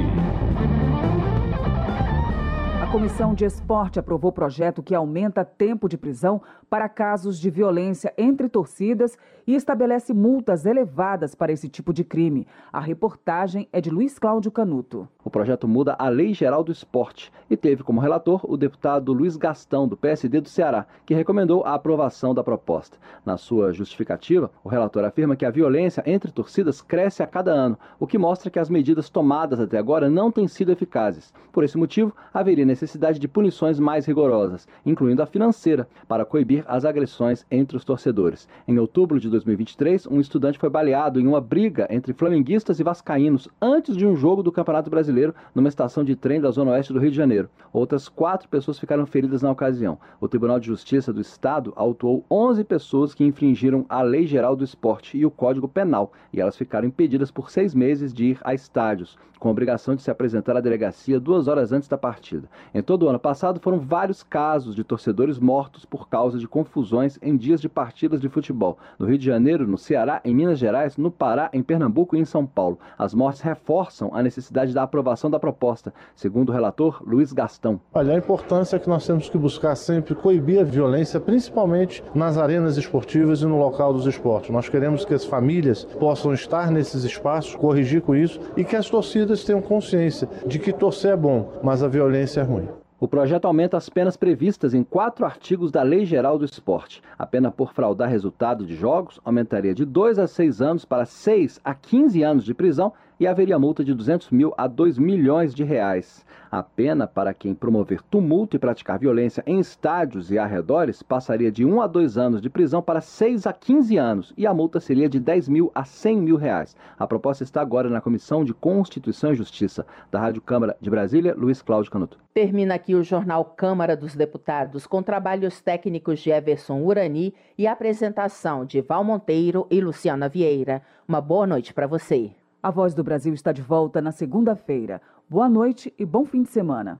[2.91, 8.49] Comissão de Esporte aprovou projeto que aumenta tempo de prisão para casos de violência entre
[8.49, 9.17] torcidas
[9.47, 12.45] e estabelece multas elevadas para esse tipo de crime.
[12.71, 15.07] A reportagem é de Luiz Cláudio Canuto.
[15.23, 19.37] O projeto muda a Lei Geral do Esporte e teve como relator o deputado Luiz
[19.37, 22.97] Gastão, do PSD do Ceará, que recomendou a aprovação da proposta.
[23.25, 27.77] Na sua justificativa, o relator afirma que a violência entre torcidas cresce a cada ano,
[27.99, 31.33] o que mostra que as medidas tomadas até agora não têm sido eficazes.
[31.51, 36.83] Por esse motivo, haveria necessidade de punições mais rigorosas, incluindo a financeira, para coibir as
[36.83, 38.47] agressões entre os torcedores.
[38.67, 43.47] Em outubro de 2023, um estudante foi baleado em uma briga entre flamenguistas e vascaínos
[43.61, 46.99] antes de um jogo do Campeonato Brasileiro numa estação de trem da zona oeste do
[46.99, 47.49] Rio de Janeiro.
[47.71, 49.99] Outras quatro pessoas ficaram feridas na ocasião.
[50.19, 54.63] O Tribunal de Justiça do Estado autuou 11 pessoas que infringiram a Lei Geral do
[54.63, 58.53] Esporte e o Código Penal, e elas ficaram impedidas por seis meses de ir a
[58.53, 62.47] estádios, com a obrigação de se apresentar à delegacia duas horas antes da partida.
[62.73, 67.19] Em todo o ano passado, foram vários casos de torcedores mortos por causa de confusões
[67.21, 68.77] em dias de partidas de futebol.
[68.97, 72.23] No Rio de Janeiro, no Ceará, em Minas Gerais, no Pará, em Pernambuco e em
[72.23, 72.79] São Paulo.
[72.97, 77.77] As mortes reforçam a necessidade da aprovação da proposta, segundo o relator Luiz Gastão.
[77.93, 82.37] Olha, a importância é que nós temos que buscar sempre coibir a violência, principalmente nas
[82.37, 84.49] arenas esportivas e no local dos esportes.
[84.49, 88.89] Nós queremos que as famílias possam estar nesses espaços, corrigir com isso e que as
[88.89, 92.60] torcidas tenham consciência de que torcer é bom, mas a violência é ruim.
[93.03, 97.01] O projeto aumenta as penas previstas em quatro artigos da Lei Geral do Esporte.
[97.17, 101.59] A pena por fraudar resultado de jogos aumentaria de 2 a 6 anos para 6
[101.63, 105.63] a 15 anos de prisão e haveria multa de 200 mil a 2 milhões de
[105.63, 106.25] reais.
[106.49, 111.63] A pena para quem promover tumulto e praticar violência em estádios e arredores passaria de
[111.63, 115.07] 1 a 2 anos de prisão para 6 a 15 anos e a multa seria
[115.07, 116.75] de 10 mil a 100 mil reais.
[116.97, 121.35] A proposta está agora na Comissão de Constituição e Justiça da Rádio Câmara de Brasília,
[121.37, 122.17] Luiz Cláudio Canuto.
[122.33, 128.65] Termina aqui o jornal Câmara dos Deputados com trabalhos técnicos de Everson Urani e apresentação
[128.65, 130.81] de Val Monteiro e Luciana Vieira.
[131.07, 132.31] Uma boa noite para você.
[132.63, 135.01] A Voz do Brasil está de volta na segunda-feira.
[135.27, 136.99] Boa noite e bom fim de semana.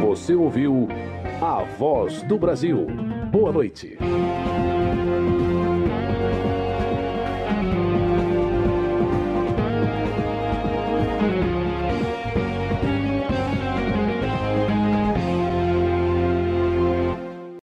[0.00, 0.86] Você ouviu
[1.42, 2.86] A Voz do Brasil.
[3.32, 3.98] Boa noite.